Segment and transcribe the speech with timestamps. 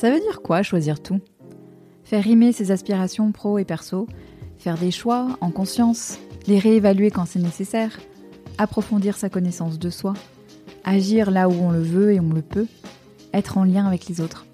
[0.00, 1.20] Ça veut dire quoi choisir tout?
[2.04, 4.06] Faire rimer ses aspirations pro et perso,
[4.56, 8.00] faire des choix en conscience, les réévaluer quand c'est nécessaire,
[8.56, 10.14] approfondir sa connaissance de soi,
[10.84, 12.66] agir là où on le veut et on le peut,
[13.34, 14.46] être en lien avec les autres.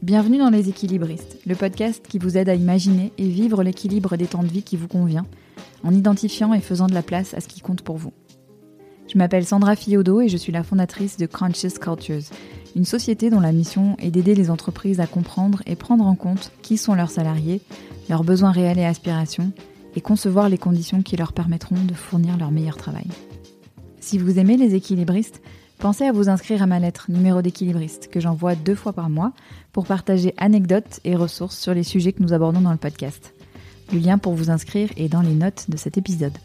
[0.00, 4.28] Bienvenue dans Les Équilibristes, le podcast qui vous aide à imaginer et vivre l'équilibre des
[4.28, 5.26] temps de vie qui vous convient,
[5.82, 8.14] en identifiant et faisant de la place à ce qui compte pour vous.
[9.12, 12.30] Je m'appelle Sandra Fiodo et je suis la fondatrice de Conscious Cultures,
[12.76, 16.52] une société dont la mission est d'aider les entreprises à comprendre et prendre en compte
[16.62, 17.60] qui sont leurs salariés,
[18.08, 19.52] leurs besoins réels et aspirations,
[19.96, 23.06] et concevoir les conditions qui leur permettront de fournir leur meilleur travail.
[24.00, 25.40] Si vous aimez les équilibristes,
[25.78, 29.32] pensez à vous inscrire à ma lettre numéro d'équilibriste que j'envoie deux fois par mois
[29.72, 33.34] pour partager anecdotes et ressources sur les sujets que nous abordons dans le podcast.
[33.92, 36.36] Le lien pour vous inscrire est dans les notes de cet épisode.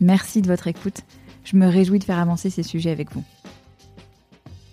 [0.00, 1.00] Merci de votre écoute.
[1.44, 3.24] Je me réjouis de faire avancer ces sujets avec vous.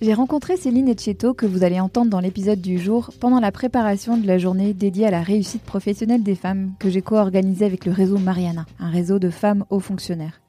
[0.04, 4.18] J'ai rencontré Céline Etcheto que vous allez entendre dans l'épisode du jour pendant la préparation
[4.18, 7.94] de la journée dédiée à la réussite professionnelle des femmes que j'ai co-organisée avec le
[7.94, 10.42] réseau Mariana, un réseau de femmes hauts fonctionnaires.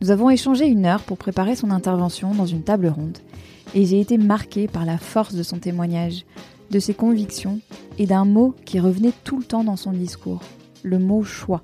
[0.00, 3.18] Nous avons échangé une heure pour préparer son intervention dans une table ronde
[3.74, 6.24] et j'ai été marquée par la force de son témoignage,
[6.70, 7.60] de ses convictions
[7.98, 10.40] et d'un mot qui revenait tout le temps dans son discours,
[10.84, 11.62] le mot choix.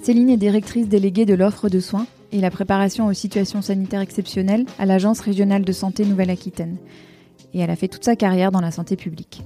[0.00, 4.64] Céline est directrice déléguée de l'offre de soins et la préparation aux situations sanitaires exceptionnelles
[4.78, 6.78] à l'Agence régionale de santé Nouvelle-Aquitaine.
[7.54, 9.42] Et elle a fait toute sa carrière dans la santé publique.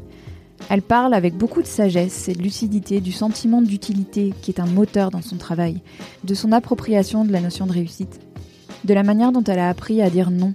[0.70, 4.66] Elle parle avec beaucoup de sagesse et de lucidité du sentiment d'utilité qui est un
[4.66, 5.82] moteur dans son travail,
[6.24, 8.20] de son appropriation de la notion de réussite,
[8.84, 10.54] de la manière dont elle a appris à dire non,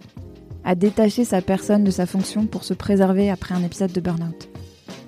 [0.64, 4.50] à détacher sa personne de sa fonction pour se préserver après un épisode de burn-out.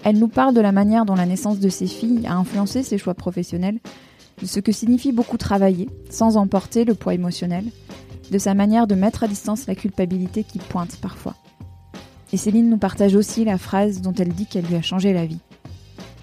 [0.03, 2.97] Elle nous parle de la manière dont la naissance de ses filles a influencé ses
[2.97, 3.79] choix professionnels
[4.47, 7.65] ce que signifie beaucoup travailler, sans emporter le poids émotionnel,
[8.31, 11.35] de sa manière de mettre à distance la culpabilité qui pointe parfois.
[12.31, 15.25] Et Céline nous partage aussi la phrase dont elle dit qu'elle lui a changé la
[15.25, 15.39] vie.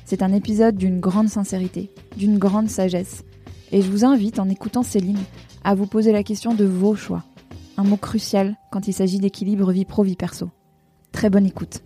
[0.05, 3.23] C'est un épisode d'une grande sincérité, d'une grande sagesse,
[3.73, 5.23] et je vous invite, en écoutant Céline,
[5.63, 7.25] à vous poser la question de vos choix,
[7.77, 10.51] un mot crucial quand il s'agit d'équilibre vie pro-vie perso.
[11.13, 11.83] Très bonne écoute.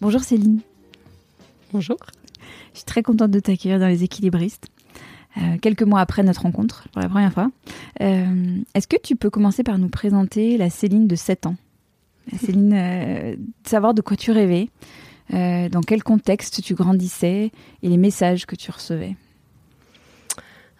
[0.00, 0.60] Bonjour Céline.
[1.72, 1.96] Bonjour.
[2.76, 4.66] Je suis très contente de t'accueillir dans les équilibristes.
[5.38, 7.50] Euh, quelques mois après notre rencontre, pour la première fois.
[8.02, 11.56] Euh, est-ce que tu peux commencer par nous présenter la Céline de 7 ans?
[12.38, 14.68] Céline, euh, savoir de quoi tu rêvais,
[15.30, 17.50] dans quel contexte tu grandissais
[17.82, 19.16] et les messages que tu recevais.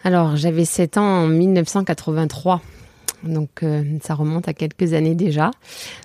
[0.04, 2.60] Alors, j'avais 7 ans en 1983.
[3.28, 3.64] Donc
[4.02, 5.50] ça remonte à quelques années déjà.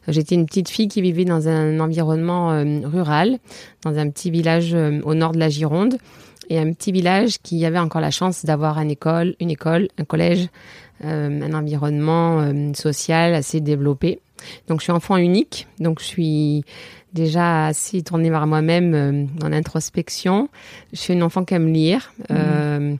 [0.07, 3.39] J'étais une petite fille qui vivait dans un environnement rural,
[3.83, 5.97] dans un petit village au nord de la Gironde,
[6.49, 10.03] et un petit village qui avait encore la chance d'avoir une école, une école, un
[10.03, 10.47] collège,
[11.03, 14.19] un environnement social assez développé.
[14.67, 16.63] Donc je suis enfant unique, donc je suis
[17.13, 20.49] déjà assez tournée vers moi-même dans l'introspection.
[20.93, 22.13] Je suis une enfant qui aime lire.
[22.29, 22.95] Mmh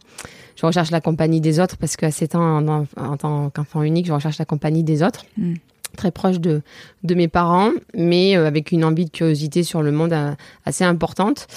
[0.62, 4.06] je recherche la compagnie des autres parce qu'à 7 ans, en, en tant qu'enfant unique,
[4.06, 5.25] je recherche la compagnie des autres.
[5.38, 5.56] Mm.
[5.97, 6.62] Très proche de,
[7.03, 10.34] de mes parents, mais euh, avec une envie de curiosité sur le monde euh,
[10.66, 11.47] assez importante.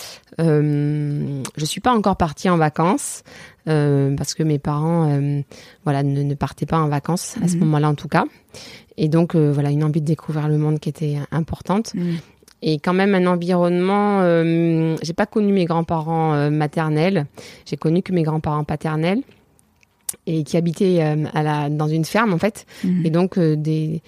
[0.40, 3.22] Euh, je suis pas encore partie en vacances
[3.68, 5.42] euh, parce que mes parents, euh,
[5.84, 7.60] voilà, ne, ne, partaient pas en vacances à ce mm.
[7.60, 8.24] moment-là en tout cas.
[8.96, 11.94] Et donc voilà, une envie de découvrir le monde qui était importante.
[11.94, 12.14] Mm
[12.64, 14.22] et quand même un environnement.
[14.22, 17.26] Euh, j'ai pas connu mes grands-parents euh, maternels,
[17.66, 19.20] j'ai connu que mes grands-parents paternels
[20.26, 23.06] et qui habitaient euh, à la, dans une ferme en fait, mmh.
[23.06, 24.02] et donc euh, des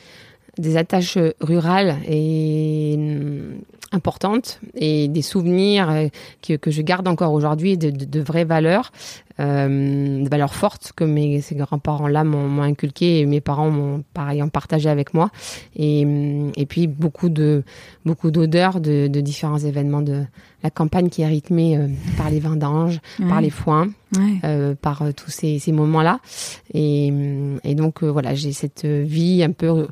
[0.58, 2.98] des attaches rurales et
[3.92, 6.08] importantes et des souvenirs euh,
[6.46, 8.92] que, que je garde encore aujourd'hui de, de, de, vraies valeurs,
[9.38, 14.42] euh, de valeurs fortes que mes ces grands-parents-là m'ont inculqué et mes parents m'ont pareil
[14.42, 15.30] en partagé avec moi.
[15.76, 16.06] Et,
[16.56, 17.62] et puis beaucoup de
[18.04, 20.24] beaucoup d'odeurs de, de, différents événements de
[20.62, 23.28] la campagne qui est rythmée euh, par les vendanges, ouais.
[23.28, 24.40] par les foins, ouais.
[24.44, 26.20] euh, par euh, tous ces, ces moments-là.
[26.74, 27.12] Et,
[27.62, 29.86] et donc voilà, j'ai cette vie un peu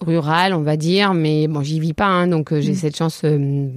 [0.00, 2.76] rural, on va dire, mais bon, j'y vis pas, hein, donc euh, j'ai mmh.
[2.76, 3.68] cette chance euh,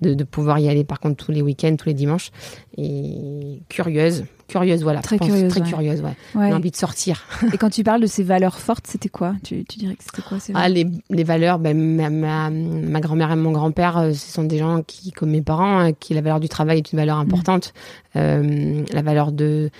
[0.00, 2.30] de, de, pouvoir y aller par contre tous les week-ends, tous les dimanches,
[2.76, 5.68] et curieuse, curieuse, voilà, très curieuse, très ouais.
[5.68, 6.14] curieuse, ouais.
[6.34, 6.52] ouais.
[6.52, 7.24] envie de sortir.
[7.52, 9.34] Et quand tu parles de ces valeurs fortes, c'était quoi?
[9.44, 10.66] Tu, tu, dirais que c'était quoi ces valeurs?
[10.66, 14.44] Ah, les, les valeurs, ben, ma, ma, ma grand-mère et mon grand-père, euh, ce sont
[14.44, 17.18] des gens qui, comme mes parents, hein, qui la valeur du travail est une valeur
[17.18, 17.20] mmh.
[17.20, 17.72] importante,
[18.14, 18.18] mmh.
[18.18, 19.70] euh, la valeur de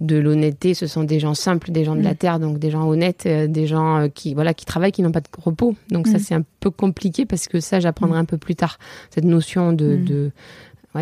[0.00, 2.04] de l'honnêteté, ce sont des gens simples, des gens de mmh.
[2.04, 2.16] la mm.
[2.16, 5.12] terre, donc des gens honnêtes, euh, des gens euh, qui voilà qui travaillent, qui n'ont
[5.12, 5.74] pas de repos.
[5.90, 6.12] Donc mmh.
[6.12, 6.20] ça mm.
[6.20, 8.22] c'est un peu compliqué parce que ça j'apprendrai mmh.
[8.22, 8.78] un peu plus tard
[9.10, 10.32] cette notion de, de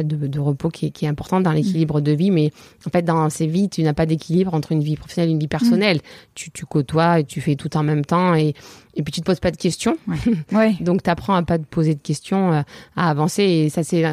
[0.02, 2.31] de, repos qui est, important dans l'équilibre de vie.
[2.31, 2.50] Mais
[2.86, 5.38] en fait, dans ces vies, tu n'as pas d'équilibre entre une vie professionnelle et une
[5.38, 6.00] vie personnelle.
[6.34, 8.54] Tu, tu côtoies et tu fais tout en même temps et,
[8.94, 9.96] et puis tu te poses pas de questions.
[10.52, 10.75] Ouais.
[10.81, 12.62] Donc tu apprends à pas te poser de questions, euh,
[12.96, 13.42] à avancer.
[13.42, 14.04] Et ça, c'est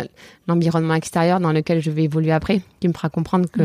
[0.48, 3.64] l'environnement extérieur dans lequel je vais évoluer après qui me fera comprendre que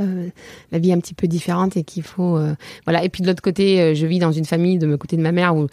[0.00, 0.28] euh,
[0.72, 2.54] la vie est un petit peu différente et qu'il faut euh,
[2.84, 3.04] voilà.
[3.04, 5.22] Et puis de l'autre côté euh, je vis dans une famille de mon côté de
[5.22, 5.66] ma mère où,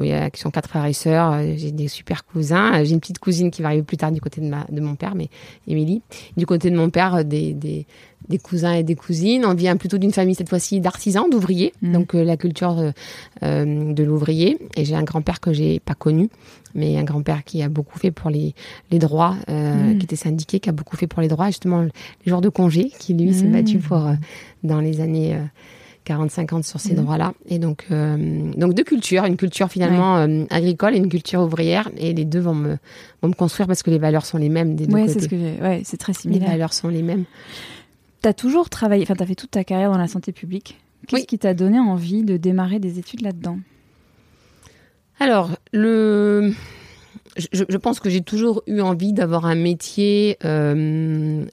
[0.00, 2.82] il y a qui sont quatre frères et sœurs j'ai des super cousins.
[2.84, 5.28] J'ai une petite cousine qui va arriver plus tard du côté de mon père mais
[5.66, 6.02] Émilie.
[6.36, 7.86] Du côté de mon père des
[8.28, 9.44] des cousins et des cousines.
[9.44, 11.92] On vient plutôt d'une famille cette fois-ci d'artisans, d'ouvriers, mmh.
[11.92, 12.92] donc la culture
[13.42, 14.58] de l'ouvrier.
[14.76, 16.28] Et j'ai un grand-père que j'ai pas connu,
[16.74, 18.54] mais un grand-père qui a beaucoup fait pour les,
[18.90, 19.98] les droits, euh, mm.
[19.98, 21.90] qui était syndiqué, qui a beaucoup fait pour les droits, justement les
[22.24, 23.52] jours de congé, qui lui s'est mm.
[23.52, 24.14] battu pour euh,
[24.62, 25.36] dans les années
[26.06, 26.96] 40-50 euh, sur ces mm.
[26.96, 27.32] droits-là.
[27.48, 30.16] Et donc, donc deux cultures, une culture finalement
[30.50, 32.76] agricole et une culture ouvrière, et les deux vont me,
[33.22, 35.20] vont me construire parce que les valeurs sont les mêmes des deux ouais, côtés.
[35.20, 36.48] C'est ce ouais, c'est très similaire.
[36.48, 37.24] Les valeurs sont les mêmes.
[38.22, 40.78] Tu as toujours travaillé, enfin, tu as fait toute ta carrière dans la santé publique.
[41.06, 43.58] Qu'est-ce qui t'a donné envie de démarrer des études là-dedans?
[45.18, 46.52] Alors, le...
[47.36, 51.44] Je, pense que j'ai toujours eu envie d'avoir un métier euh,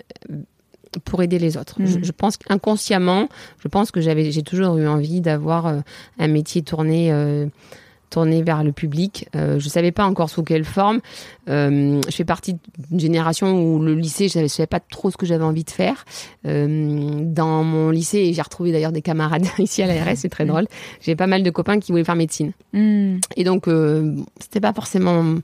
[1.06, 1.75] pour aider les autres.
[1.80, 2.12] Je, mm.
[2.14, 3.30] pense inconsciemment,
[3.60, 5.80] je pense que j'avais, j'ai toujours eu envie d'avoir euh,
[6.18, 7.46] un métier tourné euh,
[8.09, 9.27] tourné vers le public.
[9.36, 11.00] Euh, je savais pas encore sous quelle forme.
[11.50, 12.57] Euh, je fais partie
[12.89, 15.69] d'une génération où le lycée, je ne savais pas trop ce que j'avais envie de
[15.69, 16.06] faire.
[16.45, 20.68] Euh, dans mon lycée, j'ai retrouvé d'ailleurs des camarades ici à l'ARS, c'est très drôle.
[21.01, 22.51] J'ai pas mal de copains qui voulaient faire médecine.
[22.74, 23.18] Mm.
[23.36, 25.36] Et donc, euh, c'était pas forcément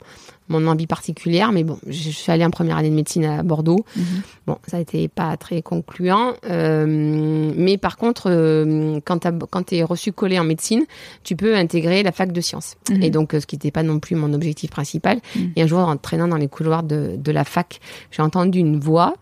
[0.54, 3.86] mon envie particulière, mais bon, je suis allée en première année de médecine à Bordeaux.
[3.96, 4.04] Mhm.
[4.46, 9.20] Bon, ça été pas très concluant, euh, mais par contre, euh, quand
[9.66, 10.84] tu es reçu collé en médecine,
[11.24, 12.76] tu peux intégrer la fac de sciences.
[12.90, 13.04] Mhm.
[13.04, 15.20] Et donc, euh, ce qui n'était pas non plus mon objectif principal.
[15.36, 15.52] Mhm.
[15.56, 17.80] Et un jour, en traînant dans les couloirs de, de la fac,
[18.12, 19.14] j'ai entendu une voix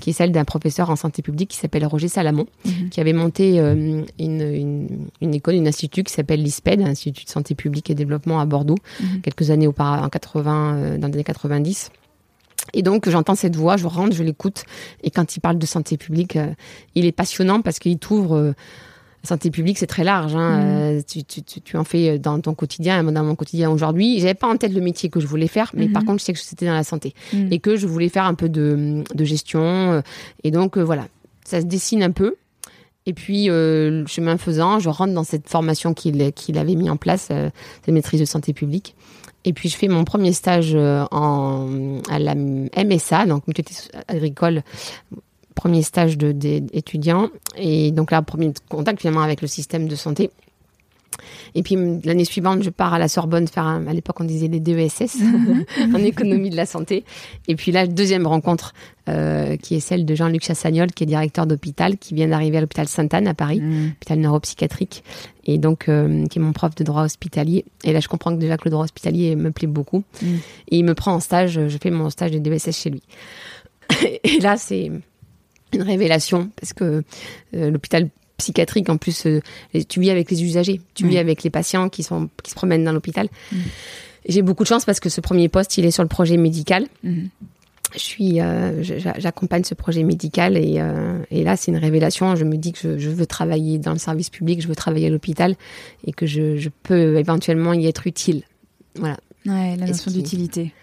[0.00, 2.46] qui est celle d'un professeur en santé publique qui s'appelle Roger Salamon,
[2.92, 7.56] qui avait monté une, une, une, école, un institut qui s'appelle l'ISPED, Institut de santé
[7.56, 8.76] publique et développement à Bordeaux,
[9.24, 11.90] quelques années auparavant, en 80 euh, dans les années 90.
[12.74, 14.64] Et donc j'entends cette voix, je rentre, je l'écoute.
[15.02, 16.48] Et quand il parle de santé publique, euh,
[16.94, 18.36] il est passionnant parce qu'il t'ouvre.
[18.36, 18.52] Euh,
[19.24, 20.34] santé publique, c'est très large.
[20.36, 20.94] Hein.
[20.94, 21.02] Mm.
[21.02, 24.20] tu, tu, tu, en fais dans ton quotidien, dans mon quotidien aujourd'hui.
[24.20, 26.06] J'avais pas en tête le métier que je voulais faire, mais par mm-hmm.
[26.06, 27.48] contre, je sais que c'était dans la santé mm.
[27.50, 30.02] et que je voulais faire un peu de, de gestion.
[30.44, 31.08] Et donc voilà,
[31.44, 32.36] ça se dessine un peu.
[33.04, 36.96] Et puis, le chemin faisant, je rentre dans cette formation qu'il qu'il avait mis en
[36.96, 38.94] place, cette maîtrise de santé publique.
[39.44, 43.74] Et puis, je fais mon premier stage euh, en, à la MSA, donc mutualité
[44.08, 44.62] agricole,
[45.54, 47.28] premier stage d'étudiant.
[47.56, 50.30] Et donc là, premier contact finalement avec le système de santé.
[51.54, 54.60] Et puis l'année suivante, je pars à la Sorbonne faire, à l'époque on disait les
[54.60, 55.18] DESS,
[55.94, 57.04] en économie de la santé.
[57.46, 58.74] Et puis là, deuxième rencontre,
[59.08, 62.60] euh, qui est celle de Jean-Luc Chassagnol, qui est directeur d'hôpital, qui vient d'arriver à
[62.60, 63.92] l'hôpital Sainte-Anne à Paris, mhm.
[63.96, 65.02] hôpital neuropsychiatrique,
[65.46, 67.64] et donc euh, qui est mon prof de droit hospitalier.
[67.84, 70.04] Et là, je comprends que déjà que le droit hospitalier me plaît beaucoup.
[70.20, 70.38] Mhm.
[70.70, 73.02] Et il me prend en stage, je fais mon stage de DESS chez lui.
[74.24, 74.90] et là, c'est
[75.72, 77.02] une révélation parce que
[77.54, 78.08] euh, l'hôpital
[78.38, 78.88] psychiatrique.
[78.88, 79.40] En plus, euh,
[79.88, 82.84] tu vis avec les usagers, tu vis avec les patients qui, sont, qui se promènent
[82.84, 83.28] dans l'hôpital.
[84.26, 86.86] J'ai beaucoup de chance parce que ce premier poste, il est sur le projet médical.
[87.02, 87.26] Mm.
[87.94, 92.36] Je suis, euh, j'accompagne ce projet médical et, euh, et là, c'est une révélation.
[92.36, 95.06] Je me dis que je, je, veux travailler dans le service public, je veux travailler
[95.06, 95.56] à l'hôpital
[96.06, 98.42] et que je, je, peux éventuellement y être utile.
[98.94, 99.16] Voilà.
[99.46, 100.74] Ouais, la notion d'utilité.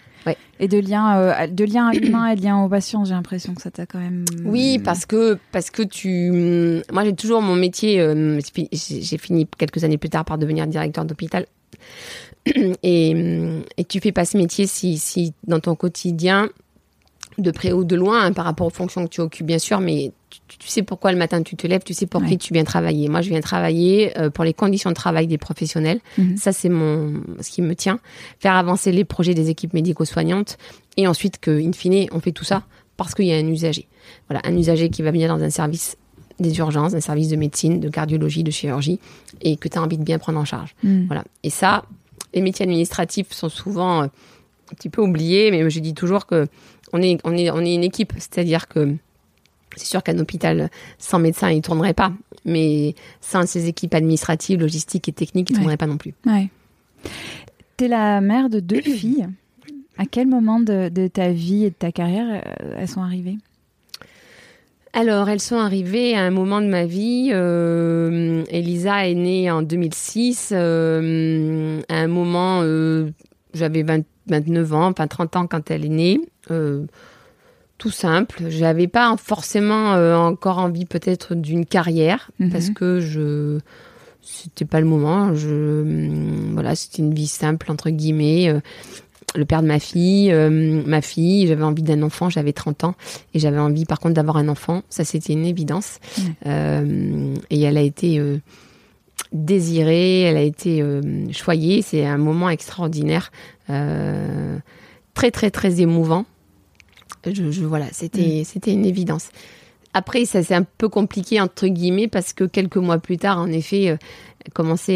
[0.58, 3.62] Et de lien, euh, de lien humain et de lien aux patients, j'ai l'impression que
[3.62, 4.24] ça t'a quand même.
[4.44, 8.00] Oui, parce que parce que tu, moi j'ai toujours mon métier.
[8.00, 8.40] Euh,
[8.72, 11.46] j'ai fini quelques années plus tard par devenir directeur d'hôpital.
[12.84, 13.10] Et,
[13.76, 16.48] et tu fais pas ce métier si, si dans ton quotidien
[17.38, 19.80] de près ou de loin hein, par rapport aux fonctions que tu occupes, bien sûr,
[19.80, 20.12] mais
[20.48, 23.08] tu, sais pourquoi le matin tu te lèves, tu sais pour qui tu viens travailler.
[23.08, 26.00] Moi, je viens travailler euh, pour les conditions de travail des professionnels.
[26.18, 26.36] Mhm.
[26.36, 27.98] Ça, c'est mon ce qui me tient.
[28.38, 30.58] Faire avancer les projets des équipes médico-soignantes
[30.96, 32.62] et ensuite que, in fine, on fait tout ça
[32.96, 33.86] parce qu'il y a un usager.
[34.28, 35.96] Voilà, un usager qui va venir dans un service
[36.38, 39.00] des urgences, un service de médecine, de cardiologie, de chirurgie,
[39.40, 40.74] et que tu as envie de bien prendre en charge.
[40.82, 41.06] Mhm.
[41.06, 41.24] Voilà.
[41.42, 41.84] Et ça,
[42.34, 46.46] les métiers administratifs sont souvent euh, un petit peu oubliés, mais je dis toujours que
[46.92, 48.12] on est, on est, on est une équipe.
[48.16, 48.96] C'est-à-dire que
[49.76, 52.12] c'est sûr qu'un hôpital sans médecin, il ne tournerait pas.
[52.44, 56.14] Mais sans ces équipes administratives, logistiques et techniques, il ne tournerait pas non plus.
[56.24, 56.48] Ouais.
[57.76, 59.28] Tu es la mère de deux filles.
[59.98, 63.38] À quel moment de, ta vie et de ta carrière euh, elles sont arrivées?
[64.92, 67.28] Alors, elles sont arrivées à un moment de ma vie.
[67.32, 70.52] Euh, Elisa est née en 2006.
[70.52, 72.62] Euh, à un moment,
[73.52, 73.82] j'avais
[74.28, 76.20] 29 ans, enfin 30 ans quand elle est née.
[76.50, 76.84] Euh,
[77.78, 78.44] tout simple.
[78.48, 79.92] J'avais pas forcément
[80.26, 82.50] encore envie peut-être d'une carrière Mhm.
[82.50, 83.58] parce que je
[84.22, 85.34] c'était pas le moment.
[85.34, 88.48] Je hum, voilà, c'était une vie simple entre guillemets.
[88.48, 88.60] euh,
[89.34, 92.94] le père de ma fille, euh, ma fille, j'avais envie d'un enfant, j'avais 30 ans
[93.34, 95.98] et j'avais envie par contre d'avoir un enfant, ça c'était une évidence.
[96.46, 98.38] Euh, et elle a été euh,
[99.32, 101.02] désirée, elle a été euh,
[101.32, 106.24] choyée, c'est un moment extraordinaire, euh, très très très émouvant.
[107.26, 109.28] Je, je- voilà, c'était c'était une évidence.
[109.94, 113.46] Après, ça c'est un peu compliqué entre guillemets parce que quelques mois plus tard, en
[113.50, 113.96] effet, euh,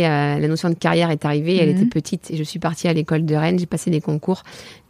[0.04, 1.56] à, la notion de carrière est arrivée.
[1.56, 1.76] Elle Mhm.
[1.76, 3.58] était petite et je suis partie à l'école de Rennes.
[3.58, 4.42] J'ai passé des concours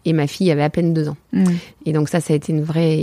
[0.05, 1.17] et ma fille avait à peine deux ans.
[1.33, 1.45] Mm.
[1.87, 2.99] Et donc ça, ça a été une vraie,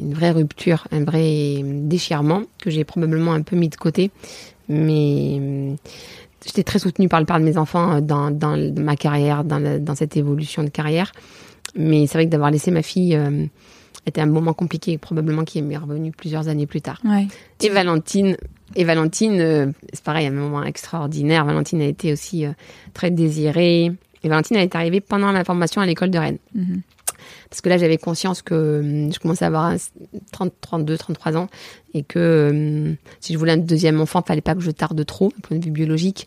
[0.00, 4.10] une vraie rupture, un vrai déchirement que j'ai probablement un peu mis de côté.
[4.68, 5.74] Mais euh,
[6.44, 9.58] j'étais très soutenue par le père de mes enfants euh, dans, dans ma carrière, dans,
[9.58, 11.12] la- dans cette évolution de carrière.
[11.76, 13.46] Mais c'est vrai que d'avoir laissé ma fille euh,
[14.06, 17.00] était un moment compliqué, probablement qui m'est revenu plusieurs années plus tard.
[17.04, 17.26] Ouais.
[17.62, 18.36] Et Valentine,
[18.76, 21.44] et Valentine, euh, c'est pareil, un moment extraordinaire.
[21.44, 22.50] Valentine a été aussi euh,
[22.92, 23.92] très désirée.
[24.22, 26.38] Et Valentine, elle est arrivée pendant la formation à l'école de Rennes.
[26.54, 26.82] Mhm.
[27.50, 29.76] Parce que là, j'avais conscience que hum, je commençais à avoir un-
[30.32, 31.48] 30, 32, 33 ans
[31.94, 35.04] et que hum, si je voulais un deuxième enfant, il fallait pas que je tarde
[35.06, 36.26] trop, d'un point de vue biologique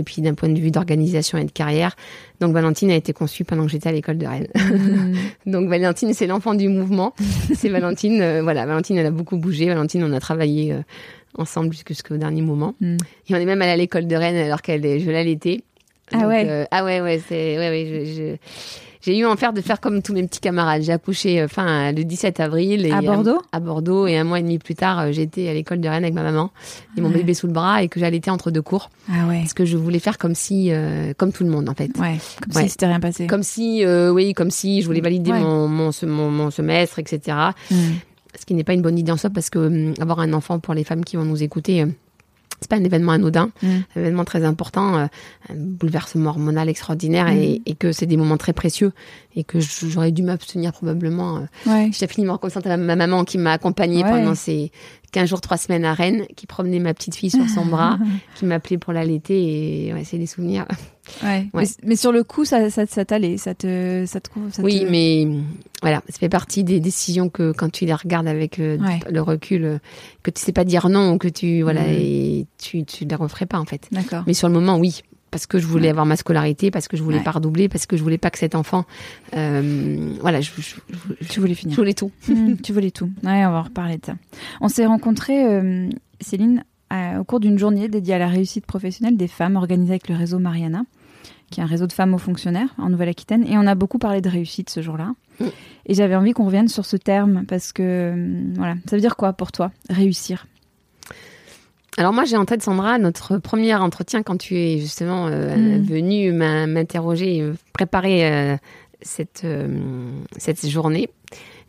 [0.00, 1.96] et puis d'un point de vue d'organisation et de carrière.
[2.40, 4.46] Donc Valentine a été conçue pendant que j'étais à l'école de Rennes.
[4.54, 5.14] Mm.
[5.50, 7.14] Donc Valentine, c'est l'enfant du mouvement.
[7.56, 9.66] C'est Valentine, euh, voilà, Valentine, elle a beaucoup bougé.
[9.66, 10.82] Valentine, on a travaillé euh,
[11.36, 12.76] ensemble jusqu'au dernier moment.
[12.80, 12.96] Mm.
[13.28, 15.62] Et on est même allé à l'école de Rennes alors qu'elle je l'allaitais.
[16.12, 16.46] Ah Donc, ouais.
[16.48, 18.36] euh, Ah ouais, ouais, c'est, ouais, ouais, je- je-
[19.00, 20.82] j'ai eu en faire de faire comme tous mes petits camarades.
[20.82, 22.84] J'ai accouché, euh, enfin, le 17 avril.
[22.86, 24.06] Et À un- Bordeaux À Bordeaux.
[24.06, 26.22] Et un mois et demi plus tard, euh, j'étais à l'école de Rennes avec ma
[26.22, 26.50] maman
[26.96, 27.14] et mon Ouais.
[27.18, 28.90] bébé sous le bras et que j'allaitais entre deux cours.
[29.10, 29.38] Ah ouais.
[29.40, 31.90] Parce que je voulais faire comme si, euh, comme tout le monde, en fait.
[31.98, 32.18] Ouais.
[32.42, 32.62] Comme Ouais.
[32.64, 33.26] si c'était rien passé.
[33.26, 37.36] Comme si, euh, oui, comme si je voulais valider mon, mon, mon, mon semestre, etc.
[37.70, 37.74] Mm.
[38.38, 40.58] Ce qui n'est pas une bonne idée en soi parce que hum, avoir un enfant
[40.60, 41.86] pour les femmes qui vont nous écouter, euh,
[42.60, 43.66] c'est pas un événement anodin, Mm.
[43.96, 45.06] un événement très important, euh,
[45.50, 47.36] un bouleversement hormonal extraordinaire Mm.
[47.38, 48.92] et, et que c'est des moments très précieux
[49.36, 51.36] et que j'aurais dû m'abstenir probablement.
[51.38, 51.40] euh.
[51.70, 51.90] Ouais.
[51.92, 54.10] J'ai infiniment reconnaissante à ma maman qui m'a accompagnée Ouais.
[54.10, 54.72] pendant ces
[55.12, 57.98] 15 jours, 3 semaines à Rennes, qui promenait ma petite fille sur son bras,
[58.34, 60.66] qui m'appelait pour l'allaiter et ouais, c'est des souvenirs.
[61.22, 61.48] Ouais.
[61.54, 61.64] Ouais.
[61.64, 64.84] Mais, mais sur le coup, ça, ça, ça t'allait, ça te, ça te, ça Oui,
[64.90, 65.26] mais
[65.80, 69.00] voilà, ça fait partie des décisions que quand tu les regardes avec euh, Ouais.
[69.10, 69.78] le recul, euh,
[70.22, 71.92] que tu sais pas dire non, que tu voilà, Mhm.
[71.98, 73.88] et tu tu les referais pas en fait.
[73.90, 74.24] D'accord.
[74.26, 75.00] Mais sur le moment, oui,
[75.30, 75.90] parce que je voulais Ouais.
[75.90, 77.22] avoir ma scolarité, parce que je voulais Ouais.
[77.24, 78.84] pas redoubler, parce que je voulais pas que cet enfant,
[79.36, 80.76] euh, voilà, je, je,
[81.20, 81.76] je- Tu voulais je finir.
[81.76, 82.10] voulais tout.
[82.28, 83.10] Mm, tu voulais tout.
[83.22, 84.14] Ouais, on va en reparler de ça.
[84.60, 85.88] On s'est rencontrés, euh,
[86.20, 86.64] Céline,
[87.18, 90.38] au cours d'une journée dédiée à la réussite professionnelle des femmes organisée avec le réseau
[90.38, 90.82] Mariana,
[91.50, 93.44] qui est un réseau de femmes aux fonctionnaires en Nouvelle-Aquitaine.
[93.46, 95.12] Et on a beaucoup parlé de réussite ce jour-là.
[95.40, 95.44] Mm.
[95.86, 99.16] Et j'avais envie qu'on revienne sur ce terme parce que, euh, voilà, ça veut dire
[99.16, 100.46] quoi pour toi, réussir?
[101.98, 105.82] Alors moi, j'ai en tête Sandra notre premier entretien quand tu es justement euh, Mm.
[105.82, 108.56] venue m'in- m'interroger, préparer euh,
[109.02, 109.66] cette euh,
[110.36, 111.10] cette journée.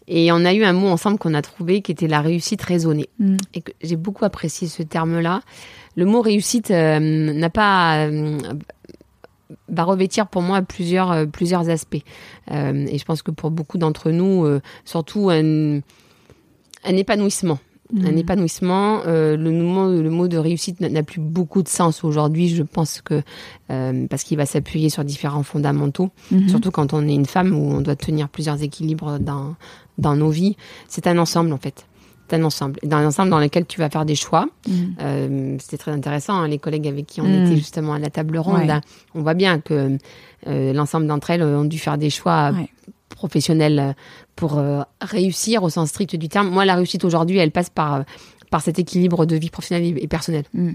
[0.08, 3.10] Et on a eu un mot ensemble qu'on a trouvé qui était la réussite raisonnée.
[3.20, 3.38] Mm.
[3.56, 5.42] et que j'ai beaucoup apprécié ce terme-là.
[5.96, 8.08] Le mot réussite euh, n'a pas
[9.68, 12.04] va revêtir pour moi plusieurs plusieurs aspects.
[12.52, 14.46] Et je pense que pour beaucoup d'entre nous,
[14.86, 15.78] surtout un,
[16.84, 17.58] un épanouissement.
[17.98, 18.18] Un Mm.
[18.20, 22.48] épanouissement, euh, le, mot, le mot de réussite n'a- plus beaucoup de sens aujourd'hui.
[22.50, 23.22] Je pense que
[23.72, 26.50] euh, parce qu'il va s'appuyer sur différents fondamentaux, Mhm.
[26.50, 29.56] surtout quand on est une femme où on doit tenir plusieurs équilibres dans,
[29.98, 30.56] dans nos vies.
[30.88, 31.86] C'est un ensemble en fait.
[32.30, 32.80] C'est un ensemble.
[32.84, 34.46] Dans un ensemble dans lequel tu vas faire des choix.
[34.68, 34.72] Mm.
[35.02, 36.36] Euh, C'était très intéressant.
[36.36, 37.46] hein, les collègues avec qui on Mm.
[37.46, 38.68] était justement à la table ronde, Ouais.
[38.68, 38.82] là,
[39.16, 39.98] on voit bien que
[40.46, 42.70] euh, l'ensemble d'entre elles ont dû faire des choix Ouais.
[43.16, 43.94] Professionnels euh,
[44.36, 46.50] pour euh, réussir au sens strict du terme.
[46.50, 48.02] Moi, la réussite aujourd'hui, elle passe par euh,
[48.50, 50.46] par cet équilibre de vie professionnelle et personnelle.
[50.54, 50.72] Mm.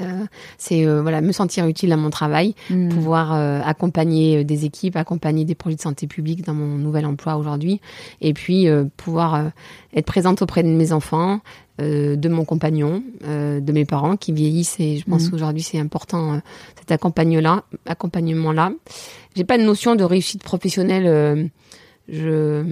[0.00, 0.24] Euh,
[0.58, 2.88] c'est euh, voilà me sentir utile à mon travail, Mm.
[2.90, 7.36] pouvoir euh, accompagner des équipes, accompagner des projets de santé publique dans mon nouvel emploi
[7.36, 7.80] aujourd'hui,
[8.20, 8.66] et puis
[8.96, 9.50] pouvoir
[9.94, 11.40] être présente auprès de mes enfants,
[11.80, 14.78] euh, de mon compagnon, euh, de mes parents qui vieillissent.
[14.80, 15.30] Et je pense Mhm.
[15.30, 16.38] qu'aujourd'hui c'est important euh,
[16.78, 17.64] cet accompagnement-là.
[17.86, 18.72] Accompagnement-là.
[19.36, 21.04] J'ai pas de notion de réussite professionnelle.
[21.06, 21.44] euh,
[22.08, 22.62] je,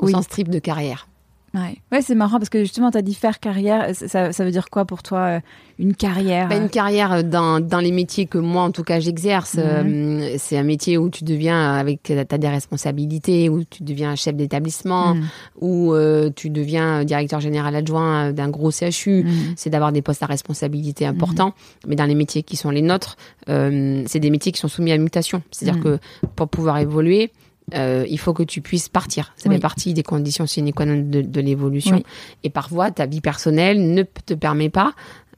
[0.00, 0.12] au Oui.
[0.12, 1.08] sens strict de carrière.
[1.54, 3.88] Ouais, ouais c'est marrant parce que justement, tu as dit faire carrière.
[3.94, 5.40] Ça, ça veut dire quoi pour toi, euh,
[5.78, 9.54] une carrière Bah, une carrière dans, dans les métiers que moi, en tout cas, j'exerce.
[9.54, 9.62] Mhm.
[9.64, 14.34] euh, c'est un métier où tu deviens, avec, t'as des responsabilités, où tu deviens chef
[14.36, 15.20] d'établissement, Mm.
[15.60, 19.24] où euh, tu deviens directeur général adjoint d'un gros CHU.
[19.24, 19.54] Mm.
[19.56, 21.54] C'est d'avoir des postes à responsabilité importants.
[21.86, 23.16] Mais dans les métiers qui sont les nôtres,
[23.48, 25.42] euh, c'est des métiers qui sont soumis à mutation.
[25.50, 25.84] C'est-à-dire Mhm.
[25.84, 25.98] que
[26.34, 27.32] pour pouvoir évoluer,
[27.72, 29.32] il faut que tu puisses partir.
[29.36, 32.02] Ça fait partie des conditions sine qua non de, l'évolution.
[32.44, 34.94] Et parfois, ta vie personnelle ne te permet pas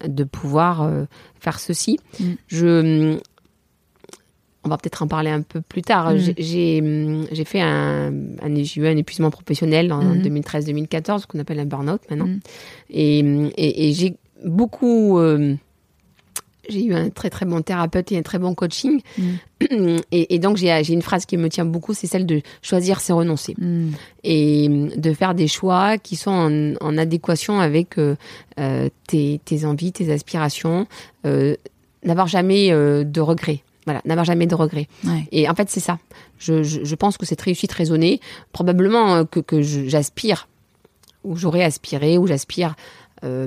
[0.06, 0.88] de pouvoir
[1.40, 1.98] faire ceci.
[2.20, 2.24] Mm.
[2.46, 3.18] Je
[4.64, 6.12] on va peut-être en parler un peu plus tard.
[6.12, 6.18] Mm.
[7.32, 12.00] J'ai fait un, un, eu un épuisement professionnel en 2013-2014, ce qu'on appelle un burn-out
[12.10, 12.26] maintenant.
[12.26, 12.40] Mm.
[12.90, 15.18] Et, et, j'ai beaucoup.
[15.18, 15.54] Euh,
[16.68, 19.00] j'ai eu un très très bon thérapeute et un très bon coaching.
[19.18, 19.96] Mm.
[20.12, 23.56] Et, donc j'ai une phrase qui me tient beaucoup, c'est celle de choisir, c'est renoncer.
[24.22, 28.14] Et de faire des choix qui sont en, adéquation avec euh,
[28.60, 30.86] euh, tes, tes, envies, tes aspirations.
[32.04, 33.62] N'avoir jamais de regrets.
[33.88, 34.86] Voilà, n'avoir jamais de regrets.
[35.32, 35.98] Et en fait, c'est ça.
[36.38, 38.20] Je, je, pense que cette réussite raisonnée,
[38.52, 40.46] probablement euh, que, que j'aspire,
[41.24, 42.74] ou j'aurais aspiré, ou j'aspire
[43.24, 43.46] euh,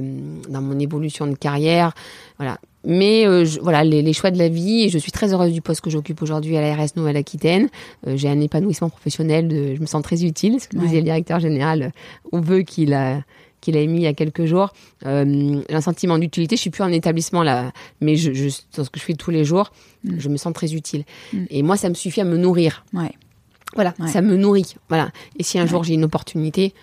[0.49, 1.93] dans mon évolution de carrière.
[2.37, 2.57] Voilà.
[2.83, 5.61] Mais euh, voilà, les, les, choix de la vie, et je suis très heureuse du
[5.61, 7.69] poste que j'occupe aujourd'hui à la RS Nouvelle-Aquitaine.
[8.07, 11.39] j'ai un épanouissement professionnel, de, je me sens très utile, ce que disait le directeur
[11.39, 11.91] général.
[12.31, 13.21] On veut qu'il a
[13.61, 14.73] qu'il a émis il y a quelques jours,
[15.05, 16.55] euh, un sentiment d'utilité.
[16.57, 17.71] Je suis plus en établissement là,
[18.01, 19.71] mais je, je, dans ce que je fais tous les jours,
[20.03, 20.19] mm.
[20.19, 21.05] je me sens très utile.
[21.31, 21.45] Mm.
[21.51, 22.83] Et moi, ça me suffit à me nourrir.
[22.93, 23.11] Ouais.
[23.75, 24.75] Voilà, ça me nourrit.
[24.89, 25.11] Voilà.
[25.39, 26.73] Et si un jour j'ai une opportunité,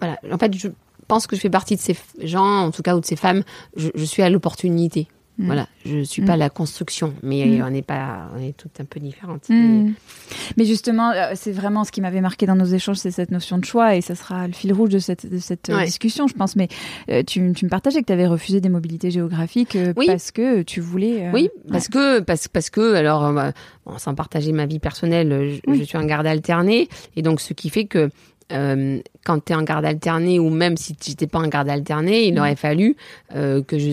[0.00, 0.18] voilà.
[0.30, 0.68] En fait, je
[1.08, 3.42] pense que je fais partie de ces gens, en tout cas, ou de ces femmes.
[3.74, 5.08] je, je suis à l'opportunité.
[5.38, 5.46] Mm.
[5.46, 6.40] Voilà, je suis pas mm.
[6.40, 7.62] la construction, mais mm.
[7.62, 9.48] on n'est pas, on est toutes un peu différentes.
[9.50, 10.64] Mais...
[10.64, 13.64] justement, euh, c'est vraiment ce qui m'avait marqué dans nos échanges, c'est cette notion de
[13.64, 16.56] choix, et ça sera le fil rouge de cette, de cette euh, discussion, je pense.
[16.56, 16.68] Mais
[17.10, 19.76] euh, tu, tu, me partageais que tu avais refusé des mobilités géographiques
[20.06, 21.30] parce que tu voulais.
[21.32, 23.52] oui, parce que parce, parce que alors,
[23.98, 27.84] sans partager ma vie personnelle, je, suis en garde alternée, et donc ce qui fait
[27.84, 28.08] que
[28.48, 32.26] quand tu es en garde alternée ou même si tu n'étais pas en garde alternée,
[32.28, 32.96] il aurait fallu
[33.32, 33.92] que je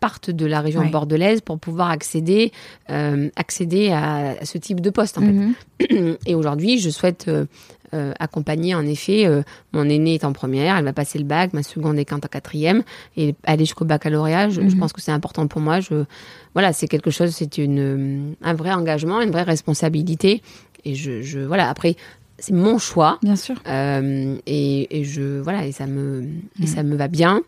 [0.00, 2.52] partent de la région bordelaise pour pouvoir accéder,
[2.90, 5.18] euh, accéder à, ce type de poste.
[5.18, 5.32] En fait.
[5.32, 6.16] Mhm.
[6.26, 7.44] Et aujourd'hui, je souhaite euh,
[7.94, 9.28] euh, accompagner en effet.
[9.72, 12.82] mon aînée est en première, elle va passer le bac, ma seconde est en quatrième
[13.16, 14.48] et aller jusqu'au baccalauréat.
[14.48, 14.78] Je, je, mhm.
[14.78, 15.80] pense que c'est important pour moi.
[15.80, 16.04] Je,
[16.54, 20.42] voilà, c'est quelque chose, c'est une un vrai engagement, une vraie responsabilité.
[20.84, 21.68] Et je, je voilà.
[21.68, 21.96] Après,
[22.40, 23.18] c'est mon choix.
[23.22, 23.56] Bien sûr.
[23.66, 26.24] Euh, et, et, je voilà et ça me
[26.60, 27.42] et ça me va bien.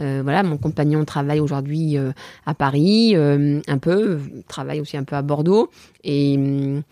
[0.00, 2.12] Euh, voilà, mon compagnon travaille aujourd'hui euh,
[2.46, 5.70] à Paris, un peu, travaille aussi un peu à Bordeaux.
[6.02, 6.82] Et mm,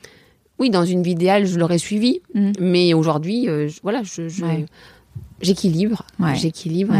[0.58, 2.20] oui, dans une vie idéale, je l'aurais suivi.
[2.34, 2.52] Mm.
[2.60, 3.48] Mais aujourd'hui,
[3.82, 4.28] voilà, je,
[5.40, 6.94] j'équilibre, j'équilibre.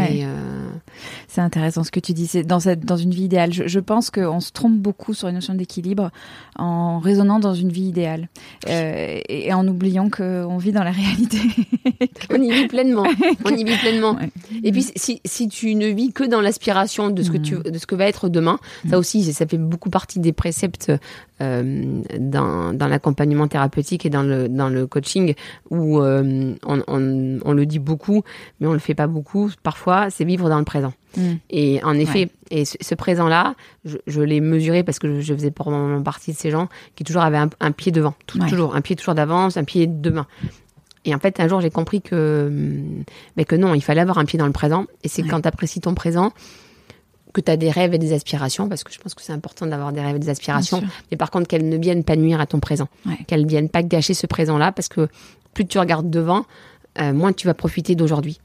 [1.27, 2.27] C'est intéressant ce que tu dis.
[2.27, 3.53] C'est dans cette dans une vie idéale.
[3.53, 6.11] Je, je pense qu'on se trompe beaucoup sur la notion d'équilibre
[6.57, 8.29] en raisonnant dans une vie idéale
[8.67, 11.39] euh, et, en oubliant qu'on vit dans la réalité.
[12.29, 13.05] On y vit pleinement.
[13.45, 14.17] On y vit pleinement.
[14.63, 17.63] Et puis si, si tu ne vis que dans l'aspiration de ce que tu mm.
[17.63, 18.99] de ce que va être demain, ça mm.
[18.99, 20.91] aussi ça fait beaucoup partie des préceptes
[21.41, 25.35] euh, dans, dans l'accompagnement thérapeutique et dans le dans le coaching
[25.69, 28.23] où euh, on, on, on le dit beaucoup
[28.59, 29.51] mais on le fait pas beaucoup.
[29.63, 30.86] Parfois, c'est vivre dans le présent.
[31.17, 31.33] Mm.
[31.49, 36.31] Et en effet, et ce, présent-là, je, l'ai mesuré parce que je, faisais probablement partie
[36.31, 38.13] de ces gens qui toujours avaient un, pied devant,
[38.47, 40.27] toujours un pied toujours d'avance, un pied demain.
[41.05, 42.51] Et en fait, un jour, j'ai compris que,
[43.35, 44.85] mais que non, il fallait avoir un pied dans le présent.
[45.03, 46.33] Et c'est quand tu apprécies ton présent
[47.33, 49.67] que tu as des rêves et des aspirations, parce que je pense que c'est important
[49.67, 52.45] d'avoir des rêves et des aspirations, mais par contre qu'elles ne viennent pas nuire à
[52.45, 52.87] ton présent,
[53.27, 55.07] qu'elles ne viennent pas gâcher ce présent-là, parce que
[55.53, 56.45] plus tu regardes devant,
[56.99, 58.39] euh, moins tu vas profiter d'aujourd'hui.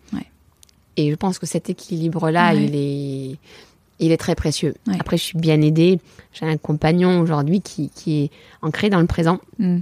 [0.97, 3.39] Et je pense que cet équilibre-là, il est,
[3.99, 4.75] il est très précieux.
[4.99, 6.01] Après, je suis bien aidée.
[6.33, 9.39] J'ai un compagnon aujourd'hui qui, qui est ancré dans le présent.
[9.59, 9.79] Mm.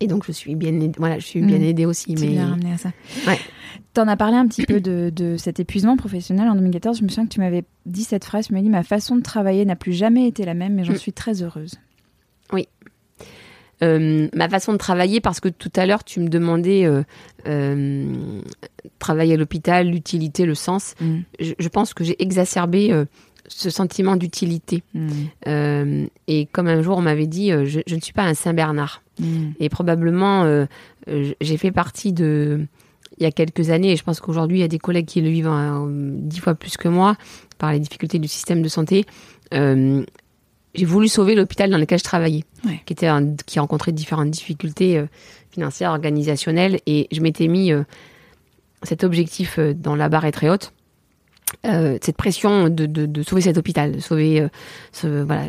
[0.00, 1.64] Et donc, je suis bien aidée, voilà, je suis bien mm.
[1.64, 2.14] aidée aussi.
[2.18, 2.28] mais...
[2.28, 2.90] bien ramené à ça.
[3.94, 6.98] Tu en as parlé un petit peu de, de, cet épuisement professionnel en 2014.
[6.98, 8.46] Je me souviens que tu m'avais dit cette phrase.
[8.46, 10.94] Tu m'as dit Ma façon de travailler n'a plus jamais été la même, mais j'en
[10.94, 10.98] mm.
[10.98, 11.74] suis très heureuse.
[13.82, 17.02] Euh, ma façon de travailler parce que tout à l'heure tu me demandais euh,
[17.46, 18.40] euh,
[18.98, 20.94] travailler à l'hôpital, l'utilité, le sens.
[21.00, 21.18] Mm.
[21.40, 23.06] Je, pense que j'ai exacerbé euh,
[23.48, 24.82] ce sentiment d'utilité.
[24.94, 26.06] Mm.
[26.28, 29.02] et comme un jour on m'avait dit, je, ne suis pas un Saint Bernard.
[29.18, 29.50] Mm.
[29.58, 30.66] Et probablement
[31.06, 32.66] j'ai fait partie de
[33.18, 35.20] il y a quelques années, et je pense qu'aujourd'hui il y a des collègues qui
[35.20, 35.50] le vivent
[36.18, 37.16] dix fois plus que moi
[37.58, 39.04] par les difficultés du système de santé
[40.74, 42.44] j'ai voulu sauver l'hôpital dans lequel je travaillais,
[42.86, 43.10] qui était
[43.46, 45.06] qui rencontrait différentes difficultés euh,
[45.50, 47.82] financières, organisationnelles, et je m'étais mis euh,
[48.82, 50.72] cet objectif euh, dans la barre est très haute,
[51.64, 54.46] cette pression de, de, de, sauver cet hôpital, de sauver
[54.92, 55.44] ce voilà.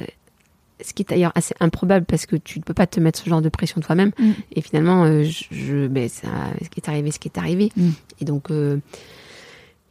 [0.84, 3.30] Ce qui est d'ailleurs assez improbable parce que tu ne peux pas te mettre ce
[3.30, 4.12] genre de pression toi-même.
[4.20, 4.32] Mm.
[4.54, 6.28] Et finalement, je, je ben, ça,
[6.62, 7.72] ce qui est arrivé, ce qui est arrivé.
[7.78, 7.90] Mm.
[8.20, 8.50] Et donc,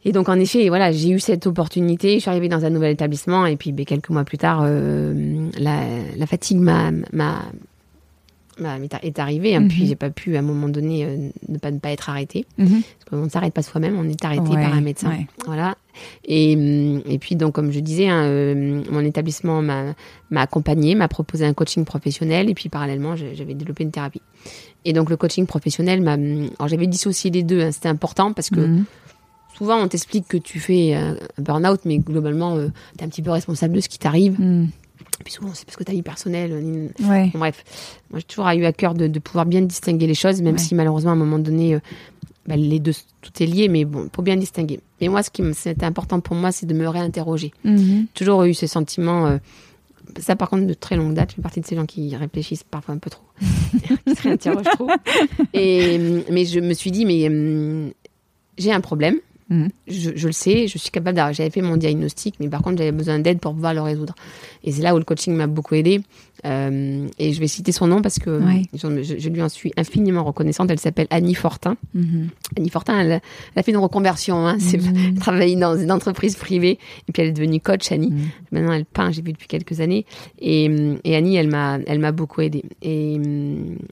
[0.05, 2.15] et donc en effet, voilà, j'ai eu cette opportunité.
[2.15, 5.49] Je suis arrivée dans un nouvel établissement et puis ben, quelques mois plus tard, euh,
[5.59, 5.79] la,
[6.17, 6.91] la, fatigue m'a
[9.01, 9.55] est arrivé.
[9.55, 9.67] Hein, Mhm.
[9.67, 12.45] Puis j'ai pas pu à un moment donné euh, ne pas ne pas être arrêtée.
[12.57, 12.67] Mhm.
[12.81, 15.09] Parce qu'on ne s'arrête pas soi-même, on est arrêté Ouais, par un médecin.
[15.09, 15.25] ouais.
[15.47, 15.75] Voilà.
[16.25, 19.93] Et, hum, et puis, donc, comme je disais, hein, euh, mon établissement m'a
[20.31, 22.49] m'a accompagné, m'a proposé un coaching professionnel.
[22.49, 24.21] Et puis, parallèlement, j'avais développé une thérapie.
[24.85, 27.61] Et donc, le coaching professionnel hum, Alors, j'avais dissocié les deux.
[27.61, 28.85] hein, C'était important parce que Mhm.
[29.57, 33.21] Souvent, on t'explique que tu fais euh, un burn-out, mais globalement, tu es un petit
[33.21, 34.39] peu responsable de ce qui t'arrive.
[34.39, 34.69] Mhm.
[35.19, 36.51] Et puis, souvent, c'est parce que ta vie personnelle.
[36.51, 37.29] euh, Ouais.
[37.33, 37.63] Bon, bref,
[38.09, 40.59] moi j'ai toujours eu à cœur de, de pouvoir bien distinguer les choses, même Ouais.
[40.59, 41.79] si malheureusement à un moment donné, euh,
[42.47, 44.79] bah, les deux, tout est lié, mais bon, pour bien distinguer.
[44.99, 47.51] Et moi, ce qui c'était important pour moi, c'est de me réinterroger.
[47.63, 48.07] Mhm.
[48.13, 49.37] Toujours eu ce sentiment, euh,
[50.19, 52.63] ça par contre de très longue date, je fais partie de ces gens qui réfléchissent
[52.63, 53.23] parfois un peu trop,
[54.07, 54.89] qui se réinterrogent trop.
[55.53, 55.97] Et,
[56.31, 57.91] mais je me suis dit, mais hum,
[58.57, 59.17] j'ai un problème.
[59.53, 59.69] Mhm.
[59.87, 61.35] Je, le sais, je suis capable d'arriver.
[61.35, 64.15] J'avais fait mon diagnostic, mais par contre, j'avais besoin d'aide pour pouvoir le résoudre.
[64.63, 66.01] Et c'est là où le coaching m'a beaucoup aidé.
[66.45, 68.63] Euh, et je vais citer son nom parce que Ouais.
[68.73, 70.69] je, lui en suis infiniment reconnaissante.
[70.71, 71.77] Elle s'appelle Annie Fortin.
[71.93, 72.29] Mhm.
[72.57, 74.45] Annie Fortin, elle, a- elle a fait une reconversion.
[74.47, 74.57] Hein.
[74.59, 74.93] C'est Mhm.
[75.09, 78.11] elle travaillait dans une entreprise privée et puis elle est devenue coach, Annie.
[78.11, 78.21] Mhm.
[78.51, 80.05] Maintenant, elle peint, j'ai vu depuis quelques années.
[80.39, 80.69] Et,
[81.03, 82.63] et Annie, elle m'a, elle m'a beaucoup aidée.
[82.81, 83.17] Et,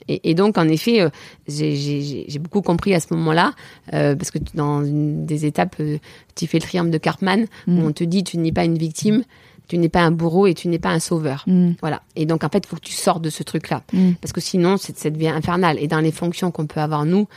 [0.08, 1.10] et, et donc, en effet, euh,
[1.48, 3.54] j'ai, beaucoup compris à ce moment-là,
[3.94, 5.98] euh, parce que dans une des étapes, euh,
[6.36, 9.24] tu fais le triangle de Cartman, où on te dit tu n'es pas une victime,
[9.72, 11.46] tu n'es pas un bourreau et tu n'es pas un sauveur.
[11.48, 11.76] Mhm.
[11.80, 12.02] Voilà.
[12.18, 13.84] Et donc, en fait, il faut que tu sortes de ce truc-là.
[13.94, 14.16] Mhm.
[14.20, 15.78] Parce que sinon, c'est- ça devient infernal.
[15.80, 17.28] Et dans les fonctions qu'on peut avoir, nous,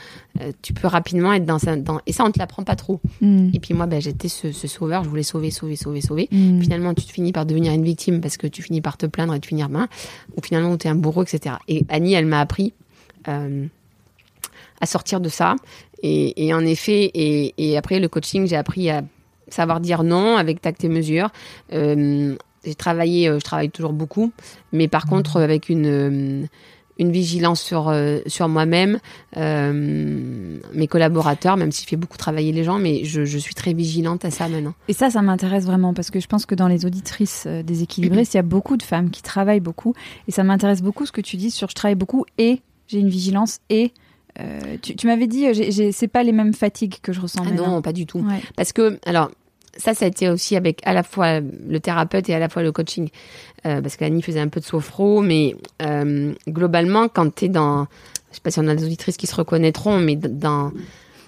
[0.41, 2.01] euh, tu peux rapidement être dans, un- dans...
[2.05, 2.99] Et ça, on te l'apprend pas trop.
[3.21, 3.51] Mhm.
[3.53, 6.27] Et puis moi, ben, j'étais ce, ce sauveur, je voulais sauver, sauver, sauver, sauver.
[6.29, 9.33] Finalement, tu te finis par devenir une victime parce que tu finis par te plaindre
[9.33, 9.87] et te finir main.
[10.35, 11.55] Ou finalement, tu es un bourreau, etc.
[11.69, 12.73] Et Annie, elle m'a appris
[13.29, 13.65] euh,
[14.81, 15.55] à sortir de ça.
[16.03, 19.03] Et, et en effet, et, et après le coaching, j'ai appris à
[19.49, 21.29] savoir dire non avec tact et mesure.
[21.73, 24.31] Euh, j'ai travaillé, euh, je travaille toujours beaucoup,
[24.71, 26.45] mais par contre avec une euh,
[26.97, 27.93] une vigilance sur
[28.25, 28.99] sur moi-même,
[29.35, 33.53] euh, mes collaborateurs, même si je fais beaucoup travailler les gens, mais je, je suis
[33.53, 34.73] très vigilante à ça maintenant.
[34.87, 38.33] Et ça, ça m'intéresse vraiment parce que je pense que dans les auditrices déséquilibrées, il
[38.33, 39.93] y a beaucoup de femmes qui travaillent beaucoup.
[40.29, 43.09] Et ça m'intéresse beaucoup ce que tu dis sur je travaille beaucoup et j'ai une
[43.09, 43.91] vigilance et.
[44.39, 47.51] Euh, tu tu m'avais dit, euh, c'est pas les mêmes fatigues que je ressens Ah
[47.51, 48.19] non, pas du tout.
[48.19, 48.41] Ouais.
[48.55, 49.31] Parce que, alors,
[49.77, 52.63] ça, ça a été aussi avec à la fois le thérapeute et à la fois
[52.63, 53.09] le coaching.
[53.65, 57.87] Euh, parce qu'Annie faisait un peu de sophro, mais euh, globalement, quand tu es dans.
[58.31, 60.71] Je sais pas si on a des auditrices qui se reconnaîtront, mais dans.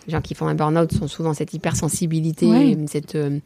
[0.07, 3.15] Les gens qui font un burn-out sont souvent cette hypersensibilité, cette.
[3.15, 3.39] euh,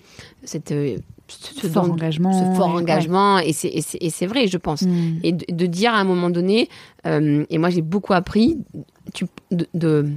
[0.43, 0.97] cette euh,
[1.27, 2.33] ce, Fort don- engagement.
[2.33, 3.39] ce fort ouais, engagement.
[3.39, 4.81] Et c'est- vrai, je pense.
[4.81, 5.19] Mhm.
[5.23, 6.67] Et de, de dire à un moment donné,
[7.05, 8.57] euh, et moi j'ai beaucoup appris,
[9.13, 10.09] tu, de, de-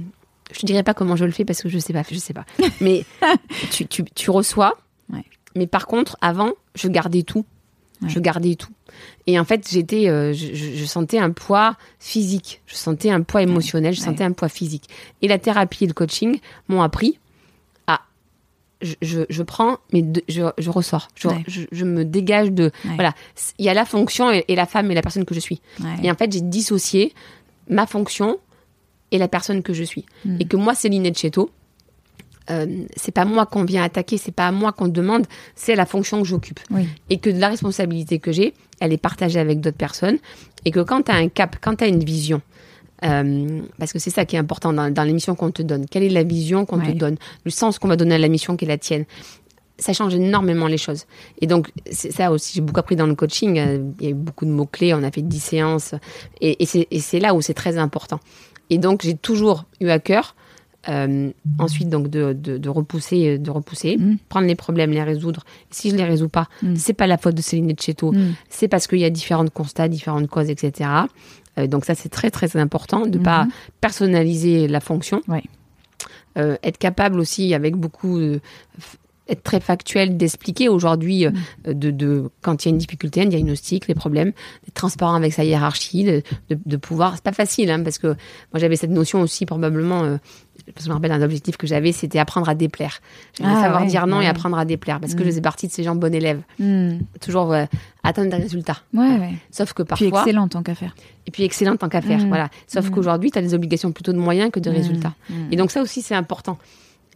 [0.51, 2.33] je te dirais pas comment je le fais parce que je sais pas, je sais
[2.33, 2.45] pas.
[2.81, 3.05] Mais
[3.71, 4.73] tu, tu, tu reçois,
[5.11, 5.23] Ouais.
[5.55, 7.45] mais par contre avant, je gardais tout,
[8.01, 8.09] Ouais.
[8.09, 8.71] je gardais tout.
[9.27, 13.93] Et en fait j'étais, euh, je, sentais un poids physique, je sentais un poids émotionnel,
[13.93, 14.89] je sentais un poids physique.
[15.21, 17.19] Et la thérapie et le coaching m'ont appris
[17.87, 18.01] à
[18.81, 21.07] je, je, je prends, mais de- je, ressors.
[21.15, 22.71] Je, me dégage de.
[22.95, 23.13] Voilà.
[23.57, 25.61] Il y a la fonction et, et la femme et la personne que je suis.
[26.03, 27.13] Et en fait, j'ai dissocié
[27.67, 28.37] ma fonction
[29.11, 30.05] et la personne que je suis.
[30.25, 30.37] Mm.
[30.39, 31.49] Et que moi, Céline Etcheto,
[32.51, 35.85] euh, c'est pas moi qu'on vient attaquer, c'est pas à moi qu'on demande, c'est la
[35.85, 36.59] fonction que j'occupe.
[36.71, 36.87] Oui.
[37.09, 40.17] Et que la responsabilité que j'ai, elle est partagée avec d'autres personnes.
[40.65, 42.41] Et que quand tu as un cap, quand tu as une vision,
[43.03, 45.85] euh, parce que c'est ça qui est important dans, dans l'émission qu'on te donne.
[45.87, 46.93] Quelle est la vision qu'on Ouais.
[46.93, 47.17] te donne?
[47.43, 49.05] Le sens qu'on va donner à la mission qui est la tienne
[49.77, 51.03] ça change énormément les choses.
[51.41, 53.59] Et donc, c'est ça aussi, j'ai beaucoup appris dans le coaching.
[53.59, 55.95] euh, Il y a eu beaucoup de mots-clés, on a fait 10 séances.
[56.39, 58.21] Et c'est là où c'est très important.
[58.69, 60.37] Et donc, j'ai toujours eu à cœur,
[60.89, 64.17] euh, ensuite, donc, de, de, de repousser, de repousser, Mm.
[64.29, 65.43] prendre les problèmes, les résoudre.
[65.71, 66.75] Si je les résous pas, Mm.
[66.75, 68.33] c'est pas la faute de Céline Etcheto, Mm.
[68.49, 70.89] c'est parce qu'il y a différents constats, différentes causes, etc.
[71.57, 73.51] Euh, donc, ça, c'est très, très important de pas Mhm.
[73.81, 75.21] personnaliser la fonction.
[75.27, 75.43] Ouais.
[76.37, 78.41] Euh, être capable aussi, avec beaucoup de
[79.27, 81.31] être très factuel, d'expliquer aujourd'hui, euh,
[81.65, 85.33] de, de quand il y a une difficulté, un diagnostic, les problèmes, d'être transparent avec
[85.33, 86.21] sa hiérarchie, de,
[86.51, 87.15] de, de pouvoir.
[87.15, 90.03] C'est pas facile, hein, parce que moi j'avais cette notion aussi probablement.
[90.03, 90.17] euh,
[90.81, 92.99] je me rappelle un objectif que j'avais, c'était apprendre à déplaire.
[93.37, 95.23] J'aimais Ah, savoir ouais, dire non et apprendre à déplaire, parce que Mm.
[95.25, 96.99] je faisais partie de ces gens bons élèves, Mhm.
[97.21, 97.65] toujours euh,
[98.03, 98.77] atteindre des résultats.
[98.93, 99.33] Ouais.
[99.51, 100.95] Sauf que Puis parfois, excellent tant qu'à faire.
[101.27, 102.27] et puis excellent tant qu'à faire, Mm.
[102.29, 102.49] voilà.
[102.67, 102.91] Sauf Mm.
[102.91, 105.13] qu'aujourd'hui, tu as des obligations plutôt de moyens que de résultats.
[105.51, 106.57] Et donc ça aussi, c'est important.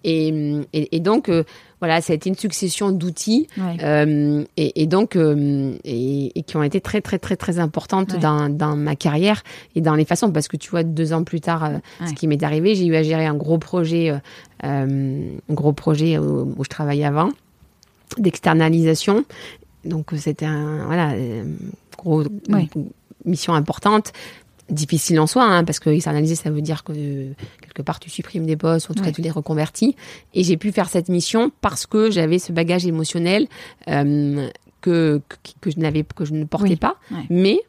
[0.04, 0.30] Et,
[0.74, 1.44] et, et donc, euh,
[1.82, 3.78] voilà, ça a été une succession d'outils Ouais.
[3.84, 8.20] euh, et, et donc euh, et, qui ont été très très très très importantes Ouais.
[8.20, 9.44] dans, dans ma carrière
[9.76, 11.70] et dans les façons parce que tu vois deux ans plus tard euh,
[12.02, 12.08] Ouais.
[12.08, 14.14] ce qui m'est arrivé j'ai eu à gérer un gros projet
[14.64, 14.88] un
[15.50, 17.30] gros projet où, où je travaillais avant
[18.18, 19.24] d'externalisation
[19.86, 21.14] donc c'était un voilà
[21.98, 22.24] gros
[23.26, 24.12] mission importante
[24.70, 26.94] difficile en soi, hein, parce que externaliser, ça veut dire que
[27.62, 29.96] quelque part tu supprimes des postes, ou en tout cas tu les reconvertis.
[30.34, 33.48] Et j'ai pu faire cette mission parce que j'avais ce bagage émotionnel
[33.88, 34.50] euh,
[34.82, 35.22] que,
[35.62, 36.96] que, je n'avais que je ne portais pas,
[37.30, 37.60] mais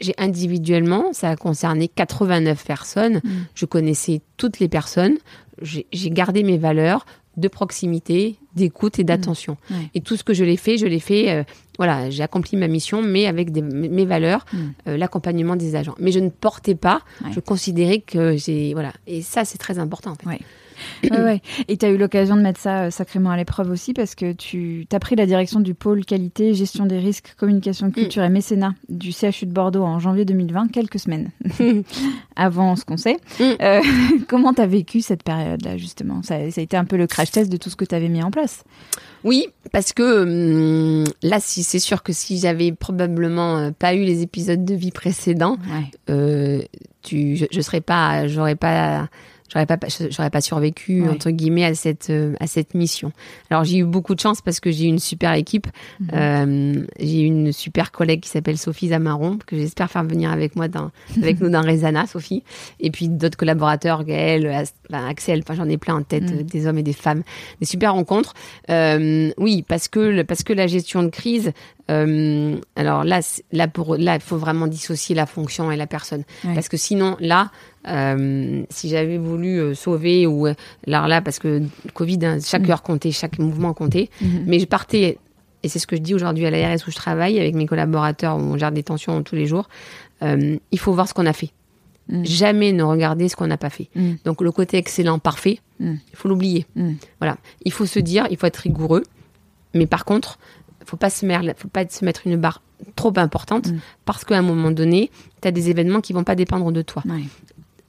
[0.00, 3.16] j'ai individuellement, ça a concerné 89 personnes.
[3.16, 3.30] Mm.
[3.54, 5.18] Je connaissais toutes les personnes.
[5.60, 7.04] J'ai gardé mes valeurs
[7.38, 9.56] de proximité, d'écoute et d'attention.
[9.70, 9.74] Mm.
[9.94, 11.30] Et tout ce que je l'ai fait, je l'ai fait.
[11.30, 11.44] Euh,
[11.78, 14.58] voilà, j'ai accompli ma mission, mais avec mes valeurs, mm.
[14.88, 15.94] euh, l'accompagnement des agents.
[15.98, 17.02] Mais je ne portais pas.
[17.30, 18.92] Je considérais que j'ai voilà.
[19.06, 20.12] Et ça, c'est très important.
[20.12, 20.40] En fait ouais,
[21.68, 24.32] Et tu as eu l'occasion de mettre ça euh, sacrément à l'épreuve aussi parce que
[24.32, 28.74] tu as pris la direction du pôle qualité, gestion des risques, communication, culture et mécénat
[28.88, 31.30] du CHU de Bordeaux en janvier 2020, quelques semaines
[32.36, 33.16] avant ce qu'on sait.
[33.40, 33.44] Mm.
[33.60, 33.80] Euh,
[34.28, 36.22] comment tu as vécu cette période-là, justement?
[36.22, 38.22] Ça, a été un peu le crash test de tout ce que tu avais mis
[38.22, 38.64] en place.
[39.24, 44.04] Oui, parce que hum, là, si, c'est sûr que si j'avais probablement euh, pas eu
[44.04, 45.56] les épisodes de vie précédents,
[47.02, 49.08] tu, je, je serais pas, j'aurais pas
[49.48, 49.78] j'aurais pas
[50.10, 53.12] j'aurais pas survécu entre guillemets à cette euh, à cette mission.
[53.50, 55.66] Alors j'ai eu beaucoup de chance parce que j'ai une super équipe.
[56.00, 56.08] Mhm.
[56.14, 60.68] Euh, j'ai une super collègue qui s'appelle Sophie Zamaron que j'espère faire venir avec moi
[60.68, 62.42] dans avec nous dans Rezana Sophie
[62.80, 66.42] et puis d'autres collaborateurs Gaël, Axel, enfin j'en ai plein en tête mhm.
[66.42, 67.22] des hommes et des femmes,
[67.60, 68.34] des super rencontres.
[68.70, 71.52] Euh, oui, parce que parce que la gestion de crise
[71.90, 73.20] euh, alors là,
[73.52, 76.24] là, pour, là, il faut vraiment dissocier la fonction et la personne.
[76.42, 77.50] Parce que sinon, là,
[77.86, 80.46] euh, si j'avais voulu euh, sauver, ou
[80.86, 81.62] alors là, parce que
[81.94, 82.70] Covid, hein, chaque mm.
[82.70, 84.42] heure comptait, chaque mouvement comptait, mm-hmm.
[84.46, 85.18] mais je partais,
[85.62, 88.36] et c'est ce que je dis aujourd'hui à l'ARS où je travaille, avec mes collaborateurs,
[88.36, 89.68] où on gère des tensions tous les jours,
[90.22, 91.50] il faut voir ce qu'on a fait.
[92.08, 92.24] Mm.
[92.24, 93.88] Jamais ne regarder ce qu'on n'a pas fait.
[94.24, 96.66] Donc le côté excellent, parfait, il faut l'oublier.
[97.20, 99.04] Voilà, il faut se dire, il faut être rigoureux.
[99.74, 100.38] Mais par contre,
[100.88, 102.62] faut pas se mettre, faut pas se mettre une barre
[102.96, 103.80] trop importante mm.
[104.04, 105.10] parce qu'à un moment donné,
[105.42, 107.02] tu as des événements qui vont pas dépendre de toi.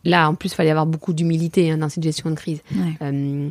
[0.05, 2.61] Là, en plus, il fallait avoir beaucoup d'humilité hein, dans cette gestion de crise.
[3.01, 3.49] Euh,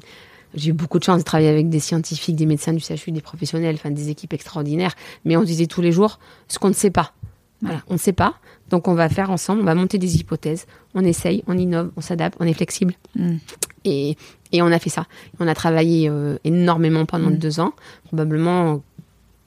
[0.55, 3.21] j'ai eu beaucoup de chance de travailler avec des scientifiques, des médecins du CHU, des
[3.21, 4.95] professionnels, enfin des équipes extraordinaires.
[5.25, 7.13] Mais on disait tous les jours ce qu'on ne sait pas.
[7.61, 8.35] Voilà, on ne sait pas.
[8.71, 12.01] Donc on va faire ensemble, on va monter des hypothèses, on essaye, on innove, on
[12.01, 12.95] s'adapte, on est flexible.
[13.17, 13.37] Mm.
[13.85, 14.17] Et,
[14.53, 15.07] et, on a fait ça.
[15.41, 17.39] On a travaillé euh, énormément pendant mm.
[17.39, 17.73] deux ans,
[18.05, 18.83] probablement